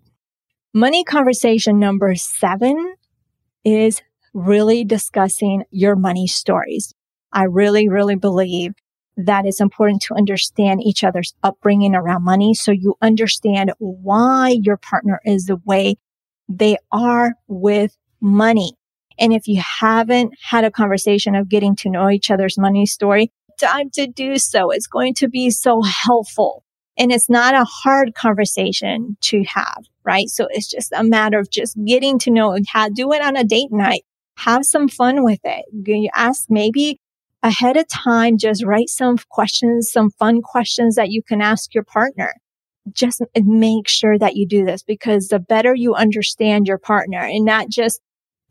Money 0.74 1.06
conversation 1.06 1.80
number 1.80 2.14
seven 2.16 2.96
is 3.64 4.02
really 4.34 4.84
discussing 4.84 5.64
your 5.72 5.96
money 5.96 6.28
stories. 6.28 6.94
I 7.36 7.44
really, 7.44 7.90
really 7.90 8.16
believe 8.16 8.74
that 9.18 9.46
it's 9.46 9.62
important 9.62 10.02
to 10.04 10.16
understand 10.16 10.82
each 10.82 11.04
other's 11.04 11.34
upbringing 11.44 11.96
around 11.96 12.24
money 12.24 12.54
so 12.54 12.72
you 12.72 12.96
understand 13.02 13.74
why 13.78 14.58
your 14.62 14.78
partner 14.78 15.20
is 15.26 15.46
the 15.46 15.58
way 15.66 15.98
they 16.50 16.78
are 16.92 17.34
with 17.48 17.96
money. 18.22 18.74
And 19.20 19.34
if 19.34 19.48
you 19.48 19.62
haven't 19.62 20.34
had 20.42 20.64
a 20.64 20.72
conversation 20.72 21.36
of 21.36 21.50
getting 21.50 21.76
to 21.78 21.90
know 21.90 22.10
each 22.10 22.32
other's 22.32 22.58
money 22.58 22.86
story, 22.86 23.32
time 23.60 23.90
to 23.92 24.08
do 24.08 24.38
so. 24.38 24.72
It's 24.72 24.88
going 24.88 25.14
to 25.16 25.28
be 25.28 25.50
so 25.50 25.82
helpful. 25.82 26.64
And 26.98 27.12
it's 27.12 27.30
not 27.30 27.54
a 27.54 27.66
hard 27.66 28.16
conversation 28.16 29.18
to 29.22 29.44
have, 29.44 29.84
right? 30.04 30.30
So 30.30 30.48
it's 30.50 30.70
just 30.70 30.94
a 30.94 31.04
matter 31.04 31.40
of 31.40 31.50
just 31.50 31.78
getting 31.86 32.18
to 32.20 32.32
know 32.32 32.58
how 32.70 32.90
do 32.90 33.12
it 33.12 33.22
on 33.22 33.36
a 33.36 33.44
date 33.44 33.72
night. 33.72 34.04
Have 34.38 34.66
some 34.66 34.88
fun 34.88 35.24
with 35.24 35.40
it. 35.44 35.66
You 35.72 36.10
ask 36.14 36.46
maybe 36.50 37.00
ahead 37.46 37.78
of 37.78 37.88
time, 37.88 38.38
just 38.40 38.66
write 38.66 38.90
some 38.90 39.18
questions, 39.30 39.92
some 39.92 40.10
fun 40.10 40.42
questions 40.42 40.96
that 40.96 41.12
you 41.12 41.22
can 41.22 41.42
ask 41.42 41.76
your 41.76 41.84
partner. 41.84 42.34
Just 42.92 43.22
make 43.36 43.88
sure 43.88 44.18
that 44.18 44.36
you 44.36 44.48
do 44.48 44.66
this 44.66 44.82
because 44.82 45.28
the 45.28 45.40
better 45.40 45.76
you 45.76 45.94
understand 45.94 46.68
your 46.68 46.80
partner 46.80 47.20
and 47.20 47.46
not 47.46 47.70
just, 47.70 48.02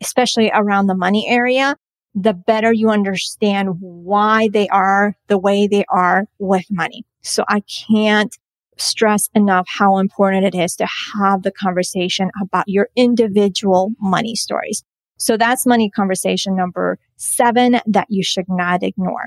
especially 0.01 0.49
around 0.53 0.87
the 0.87 0.95
money 0.95 1.27
area, 1.27 1.75
the 2.13 2.33
better 2.33 2.71
you 2.71 2.89
understand 2.89 3.69
why 3.81 4.47
they 4.47 4.69
are 4.69 5.15
the 5.27 5.37
way 5.37 5.67
they 5.67 5.83
are 5.89 6.25
with 6.39 6.65
money. 6.71 7.05
So 7.21 7.43
I 7.49 7.61
can't 7.89 8.33
stress 8.77 9.29
enough 9.33 9.67
how 9.67 9.97
important 9.97 10.45
it 10.45 10.55
is 10.55 10.75
to 10.77 10.87
have 11.15 11.43
the 11.43 11.51
conversation 11.51 12.29
about 12.41 12.65
your 12.67 12.87
individual 12.95 13.91
money 13.99 14.35
stories. 14.35 14.83
So 15.17 15.37
that's 15.37 15.65
money 15.65 15.89
conversation 15.89 16.55
number 16.55 16.99
seven 17.15 17.79
that 17.85 18.07
you 18.09 18.23
should 18.23 18.45
not 18.49 18.83
ignore. 18.83 19.25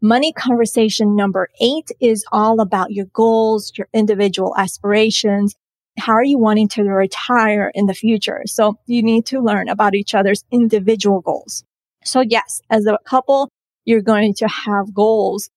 Money 0.00 0.32
conversation 0.32 1.14
number 1.14 1.48
eight 1.60 1.88
is 2.00 2.24
all 2.32 2.60
about 2.60 2.90
your 2.90 3.06
goals, 3.06 3.72
your 3.76 3.88
individual 3.92 4.54
aspirations. 4.56 5.54
How 5.98 6.14
are 6.14 6.24
you 6.24 6.38
wanting 6.38 6.68
to 6.70 6.82
retire 6.82 7.70
in 7.74 7.86
the 7.86 7.94
future? 7.94 8.42
So 8.46 8.78
you 8.86 9.02
need 9.02 9.26
to 9.26 9.40
learn 9.40 9.68
about 9.68 9.94
each 9.94 10.14
other's 10.14 10.42
individual 10.50 11.20
goals. 11.20 11.62
So 12.04 12.20
yes, 12.20 12.60
as 12.68 12.86
a 12.86 12.98
couple, 13.04 13.48
you're 13.84 14.02
going 14.02 14.34
to 14.34 14.48
have 14.48 14.92
goals 14.92 15.50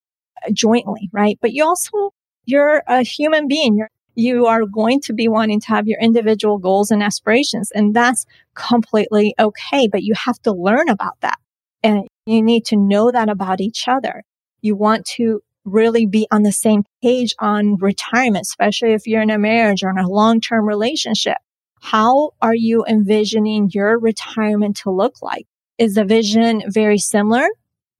jointly, 0.53 1.09
right? 1.11 1.39
But 1.41 1.53
you 1.53 1.65
also, 1.65 2.13
you're 2.43 2.83
a 2.85 3.01
human 3.01 3.47
being. 3.47 3.77
You're, 3.77 3.89
you 4.15 4.45
are 4.45 4.65
going 4.65 5.01
to 5.01 5.13
be 5.13 5.27
wanting 5.27 5.59
to 5.61 5.67
have 5.67 5.87
your 5.87 5.99
individual 5.99 6.57
goals 6.57 6.91
and 6.91 7.03
aspirations. 7.03 7.71
And 7.71 7.93
that's 7.93 8.25
completely 8.53 9.35
okay. 9.39 9.87
But 9.87 10.03
you 10.03 10.13
have 10.25 10.39
to 10.43 10.51
learn 10.53 10.89
about 10.89 11.19
that 11.21 11.37
and 11.83 12.07
you 12.25 12.41
need 12.41 12.65
to 12.65 12.77
know 12.77 13.11
that 13.11 13.29
about 13.29 13.61
each 13.61 13.87
other. 13.87 14.23
You 14.61 14.75
want 14.75 15.05
to 15.15 15.41
really 15.63 16.05
be 16.05 16.27
on 16.31 16.43
the 16.43 16.51
same 16.51 16.83
page 17.03 17.33
on 17.39 17.77
retirement, 17.77 18.43
especially 18.43 18.93
if 18.93 19.07
you're 19.07 19.21
in 19.21 19.29
a 19.29 19.37
marriage 19.37 19.83
or 19.83 19.89
in 19.89 19.97
a 19.97 20.07
long-term 20.07 20.67
relationship. 20.67 21.37
How 21.81 22.31
are 22.41 22.55
you 22.55 22.85
envisioning 22.87 23.69
your 23.73 23.99
retirement 23.99 24.77
to 24.77 24.91
look 24.91 25.21
like? 25.21 25.45
Is 25.77 25.95
the 25.95 26.05
vision 26.05 26.63
very 26.67 26.97
similar? 26.97 27.47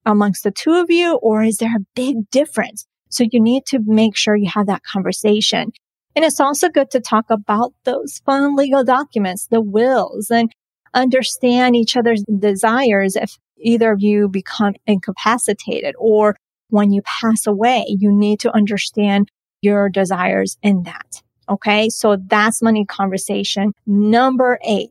amongst 0.06 0.44
the 0.44 0.52
two 0.52 0.74
of 0.74 0.90
you 0.90 1.16
or 1.16 1.44
is 1.44 1.58
there 1.58 1.76
a 1.76 1.86
big 1.96 2.30
difference? 2.30 2.86
So 3.10 3.26
you 3.30 3.42
need 3.42 3.66
to 3.68 3.80
make 3.84 4.16
sure 4.16 4.36
you 4.36 4.50
have 4.54 4.68
that 4.68 4.84
conversation. 4.84 5.72
And 6.16 6.24
it's 6.24 6.40
also 6.40 6.70
good 6.70 6.92
to 6.92 7.00
talk 7.00 7.26
about 7.30 7.74
those 7.84 8.22
fun 8.26 8.56
legal 8.56 8.84
documents, 8.84 9.48
the 9.48 9.62
wills 9.62 10.32
and 10.32 10.52
understand 10.94 11.76
each 11.76 11.98
other's 11.98 12.24
desires 12.24 13.16
if 13.16 13.38
either 13.58 13.92
of 13.92 14.02
you 14.02 14.30
become 14.30 14.74
incapacitated 14.88 15.96
or 15.98 16.36
when 16.70 16.92
you 16.92 17.02
pass 17.02 17.46
away, 17.46 17.86
you 17.88 18.12
need 18.12 18.40
to 18.42 18.56
understand 18.56 19.30
your 19.62 19.90
desires 19.90 20.58
in 20.62 20.84
that. 20.84 21.22
Okay. 21.50 21.90
So 21.90 22.18
that's 22.28 22.62
money 22.62 22.86
conversation 22.86 23.74
number 23.86 24.60
eight. 24.64 24.90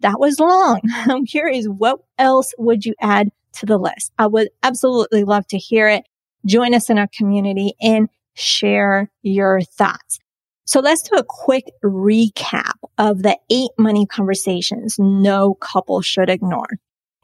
That 0.00 0.18
was 0.18 0.38
long. 0.38 0.80
I'm 0.94 1.24
curious. 1.24 1.66
What 1.66 2.00
else 2.18 2.52
would 2.58 2.84
you 2.84 2.94
add 3.00 3.30
to 3.54 3.66
the 3.66 3.78
list. 3.78 4.12
I 4.18 4.26
would 4.26 4.48
absolutely 4.62 5.24
love 5.24 5.46
to 5.48 5.58
hear 5.58 5.88
it. 5.88 6.04
Join 6.46 6.74
us 6.74 6.90
in 6.90 6.98
our 6.98 7.08
community 7.16 7.74
and 7.80 8.08
share 8.34 9.10
your 9.22 9.60
thoughts. 9.62 10.18
So 10.66 10.80
let's 10.80 11.02
do 11.02 11.16
a 11.16 11.24
quick 11.24 11.70
recap 11.84 12.74
of 12.96 13.22
the 13.22 13.38
eight 13.50 13.70
money 13.78 14.06
conversations 14.06 14.96
no 14.98 15.54
couple 15.54 16.00
should 16.00 16.30
ignore. 16.30 16.78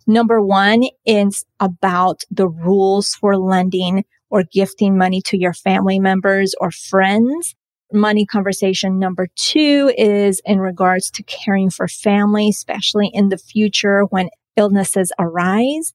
Number 0.07 0.41
one 0.41 0.85
is 1.07 1.45
about 1.59 2.25
the 2.31 2.49
rules 2.49 3.15
for 3.15 3.39
lending 3.39 4.05
or 4.29 4.45
gifting 4.45 4.99
money 4.99 5.23
to 5.27 5.39
your 5.39 5.55
family 5.55 5.99
members 5.99 6.55
or 6.61 6.71
friends. 6.71 7.55
Money 7.93 8.27
conversation 8.27 8.99
number 8.99 9.29
two 9.37 9.93
is 9.97 10.41
in 10.45 10.61
regards 10.61 11.11
to 11.13 11.23
caring 11.25 11.71
for 11.71 11.89
family, 11.89 12.49
especially 12.49 13.11
in 13.13 13.31
the 13.31 13.39
future 13.39 14.03
when 14.03 14.29
illnesses 14.57 15.13
arise. 15.19 15.93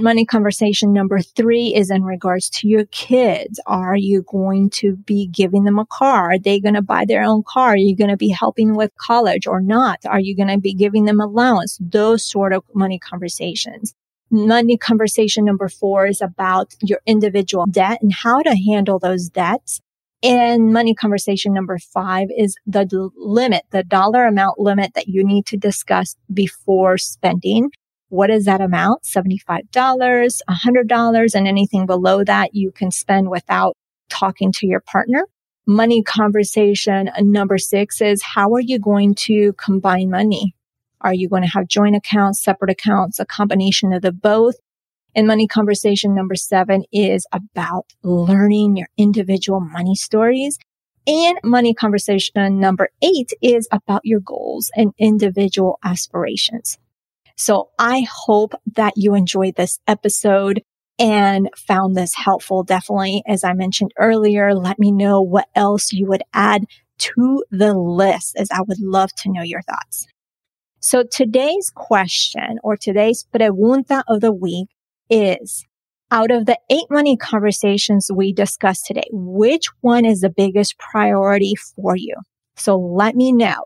Money 0.00 0.24
conversation 0.24 0.92
number 0.92 1.18
three 1.18 1.74
is 1.74 1.90
in 1.90 2.04
regards 2.04 2.48
to 2.48 2.68
your 2.68 2.84
kids. 2.86 3.58
Are 3.66 3.96
you 3.96 4.22
going 4.22 4.70
to 4.74 4.94
be 4.94 5.26
giving 5.26 5.64
them 5.64 5.76
a 5.76 5.86
car? 5.86 6.30
Are 6.30 6.38
they 6.38 6.60
going 6.60 6.74
to 6.74 6.82
buy 6.82 7.04
their 7.04 7.24
own 7.24 7.42
car? 7.42 7.70
Are 7.70 7.76
you 7.76 7.96
going 7.96 8.10
to 8.10 8.16
be 8.16 8.28
helping 8.28 8.76
with 8.76 8.92
college 8.96 9.44
or 9.44 9.60
not? 9.60 9.98
Are 10.06 10.20
you 10.20 10.36
going 10.36 10.50
to 10.50 10.58
be 10.58 10.72
giving 10.72 11.06
them 11.06 11.20
allowance? 11.20 11.78
Those 11.80 12.24
sort 12.24 12.52
of 12.52 12.62
money 12.74 13.00
conversations. 13.00 13.92
Money 14.30 14.76
conversation 14.76 15.44
number 15.44 15.68
four 15.68 16.06
is 16.06 16.20
about 16.20 16.74
your 16.80 17.00
individual 17.04 17.66
debt 17.66 17.98
and 18.00 18.12
how 18.12 18.40
to 18.42 18.54
handle 18.54 19.00
those 19.00 19.28
debts. 19.28 19.80
And 20.22 20.72
money 20.72 20.94
conversation 20.94 21.52
number 21.52 21.76
five 21.78 22.28
is 22.36 22.56
the 22.66 23.10
limit, 23.16 23.64
the 23.72 23.82
dollar 23.82 24.26
amount 24.26 24.60
limit 24.60 24.94
that 24.94 25.08
you 25.08 25.24
need 25.24 25.46
to 25.46 25.56
discuss 25.56 26.14
before 26.32 26.98
spending. 26.98 27.70
What 28.08 28.30
is 28.30 28.46
that 28.46 28.60
amount? 28.60 29.02
$75, 29.02 29.68
$100, 29.70 31.34
and 31.34 31.48
anything 31.48 31.86
below 31.86 32.24
that 32.24 32.54
you 32.54 32.72
can 32.72 32.90
spend 32.90 33.30
without 33.30 33.76
talking 34.08 34.52
to 34.52 34.66
your 34.66 34.80
partner. 34.80 35.26
Money 35.66 36.02
conversation 36.02 37.08
uh, 37.08 37.20
number 37.20 37.58
six 37.58 38.00
is 38.00 38.22
how 38.22 38.52
are 38.54 38.60
you 38.60 38.78
going 38.78 39.14
to 39.14 39.52
combine 39.54 40.08
money? 40.08 40.54
Are 41.02 41.12
you 41.12 41.28
going 41.28 41.42
to 41.42 41.50
have 41.50 41.68
joint 41.68 41.94
accounts, 41.94 42.42
separate 42.42 42.70
accounts, 42.70 43.18
a 43.18 43.26
combination 43.26 43.92
of 43.92 44.02
the 44.02 44.12
both? 44.12 44.56
And 45.14 45.26
money 45.26 45.46
conversation 45.46 46.14
number 46.14 46.34
seven 46.34 46.84
is 46.92 47.26
about 47.32 47.86
learning 48.02 48.76
your 48.76 48.88
individual 48.96 49.60
money 49.60 49.94
stories. 49.94 50.58
And 51.06 51.38
money 51.44 51.74
conversation 51.74 52.60
number 52.60 52.88
eight 53.02 53.32
is 53.42 53.68
about 53.70 54.02
your 54.04 54.20
goals 54.20 54.70
and 54.74 54.92
individual 54.98 55.78
aspirations. 55.84 56.78
So 57.38 57.70
I 57.78 58.04
hope 58.10 58.54
that 58.74 58.94
you 58.96 59.14
enjoyed 59.14 59.54
this 59.54 59.78
episode 59.86 60.60
and 60.98 61.48
found 61.56 61.96
this 61.96 62.12
helpful. 62.16 62.64
Definitely, 62.64 63.22
as 63.28 63.44
I 63.44 63.52
mentioned 63.52 63.92
earlier, 63.96 64.54
let 64.54 64.78
me 64.78 64.90
know 64.90 65.22
what 65.22 65.46
else 65.54 65.92
you 65.92 66.06
would 66.06 66.24
add 66.34 66.64
to 66.98 67.44
the 67.52 67.74
list 67.74 68.34
as 68.36 68.48
I 68.50 68.62
would 68.62 68.80
love 68.80 69.14
to 69.18 69.30
know 69.30 69.42
your 69.42 69.62
thoughts. 69.62 70.08
So 70.80 71.04
today's 71.04 71.70
question 71.72 72.58
or 72.64 72.76
today's 72.76 73.24
pregunta 73.32 74.02
of 74.08 74.20
the 74.20 74.32
week 74.32 74.68
is 75.08 75.64
out 76.10 76.32
of 76.32 76.46
the 76.46 76.58
eight 76.70 76.90
money 76.90 77.16
conversations 77.16 78.10
we 78.12 78.32
discussed 78.32 78.86
today, 78.86 79.08
which 79.12 79.66
one 79.80 80.04
is 80.04 80.22
the 80.22 80.30
biggest 80.30 80.76
priority 80.78 81.54
for 81.54 81.96
you? 81.96 82.14
So 82.56 82.76
let 82.76 83.14
me 83.14 83.30
know. 83.30 83.62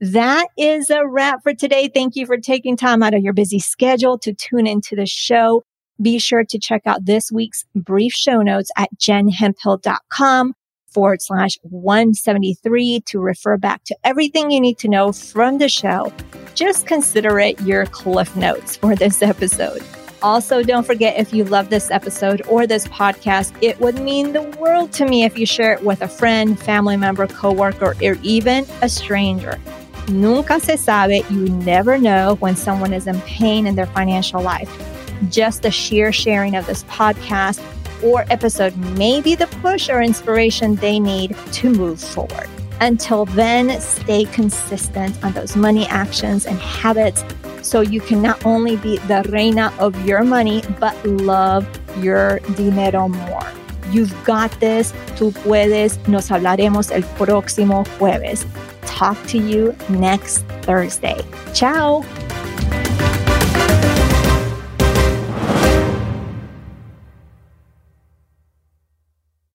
That 0.00 0.48
is 0.58 0.90
a 0.90 1.06
wrap 1.06 1.42
for 1.42 1.54
today. 1.54 1.88
Thank 1.88 2.16
you 2.16 2.26
for 2.26 2.36
taking 2.36 2.76
time 2.76 3.02
out 3.02 3.14
of 3.14 3.22
your 3.22 3.32
busy 3.32 3.58
schedule 3.58 4.18
to 4.18 4.34
tune 4.34 4.66
into 4.66 4.94
the 4.94 5.06
show. 5.06 5.64
Be 6.02 6.18
sure 6.18 6.44
to 6.44 6.58
check 6.58 6.82
out 6.84 7.06
this 7.06 7.32
week's 7.32 7.64
brief 7.74 8.12
show 8.12 8.42
notes 8.42 8.70
at 8.76 8.90
jenhemphill.com 8.98 10.52
forward 10.86 11.22
slash 11.22 11.58
173 11.62 13.02
to 13.06 13.20
refer 13.20 13.56
back 13.56 13.84
to 13.84 13.96
everything 14.04 14.50
you 14.50 14.60
need 14.60 14.76
to 14.78 14.88
know 14.88 15.12
from 15.12 15.56
the 15.56 15.68
show. 15.68 16.12
Just 16.54 16.86
consider 16.86 17.40
it 17.40 17.58
your 17.62 17.86
cliff 17.86 18.36
notes 18.36 18.76
for 18.76 18.94
this 18.94 19.22
episode. 19.22 19.82
Also, 20.22 20.62
don't 20.62 20.86
forget 20.86 21.18
if 21.18 21.32
you 21.32 21.44
love 21.44 21.70
this 21.70 21.90
episode 21.90 22.42
or 22.48 22.66
this 22.66 22.86
podcast, 22.88 23.56
it 23.62 23.80
would 23.80 23.98
mean 24.00 24.32
the 24.34 24.42
world 24.58 24.92
to 24.92 25.06
me 25.06 25.24
if 25.24 25.38
you 25.38 25.46
share 25.46 25.72
it 25.72 25.82
with 25.82 26.02
a 26.02 26.08
friend, 26.08 26.58
family 26.58 26.96
member, 26.96 27.26
coworker, 27.26 27.94
or 28.02 28.18
even 28.22 28.66
a 28.82 28.88
stranger. 28.88 29.58
Nunca 30.08 30.60
se 30.60 30.76
sabe, 30.76 31.28
you 31.30 31.48
never 31.48 31.98
know 31.98 32.36
when 32.36 32.54
someone 32.54 32.92
is 32.92 33.08
in 33.08 33.20
pain 33.22 33.66
in 33.66 33.74
their 33.74 33.86
financial 33.86 34.40
life. 34.40 34.70
Just 35.30 35.62
the 35.62 35.70
sheer 35.70 36.12
sharing 36.12 36.54
of 36.54 36.64
this 36.66 36.84
podcast 36.84 37.60
or 38.04 38.24
episode 38.30 38.76
may 38.96 39.20
be 39.20 39.34
the 39.34 39.48
push 39.62 39.88
or 39.88 40.00
inspiration 40.00 40.76
they 40.76 41.00
need 41.00 41.36
to 41.52 41.70
move 41.70 42.00
forward. 42.00 42.48
Until 42.80 43.24
then, 43.24 43.80
stay 43.80 44.26
consistent 44.26 45.24
on 45.24 45.32
those 45.32 45.56
money 45.56 45.86
actions 45.86 46.46
and 46.46 46.56
habits 46.60 47.24
so 47.62 47.80
you 47.80 48.00
can 48.00 48.22
not 48.22 48.44
only 48.46 48.76
be 48.76 48.98
the 49.08 49.26
reina 49.30 49.72
of 49.80 50.06
your 50.06 50.22
money, 50.22 50.62
but 50.78 50.94
love 51.04 51.66
your 51.98 52.38
dinero 52.54 53.08
more. 53.08 53.46
You've 53.90 54.14
got 54.24 54.52
this. 54.60 54.92
Tú 55.16 55.32
puedes. 55.42 55.98
Nos 56.06 56.28
hablaremos 56.28 56.92
el 56.92 57.02
próximo 57.16 57.84
jueves 57.98 58.46
talk 58.86 59.22
to 59.28 59.38
you 59.38 59.76
next 59.88 60.38
Thursday. 60.62 61.20
Ciao. 61.52 62.02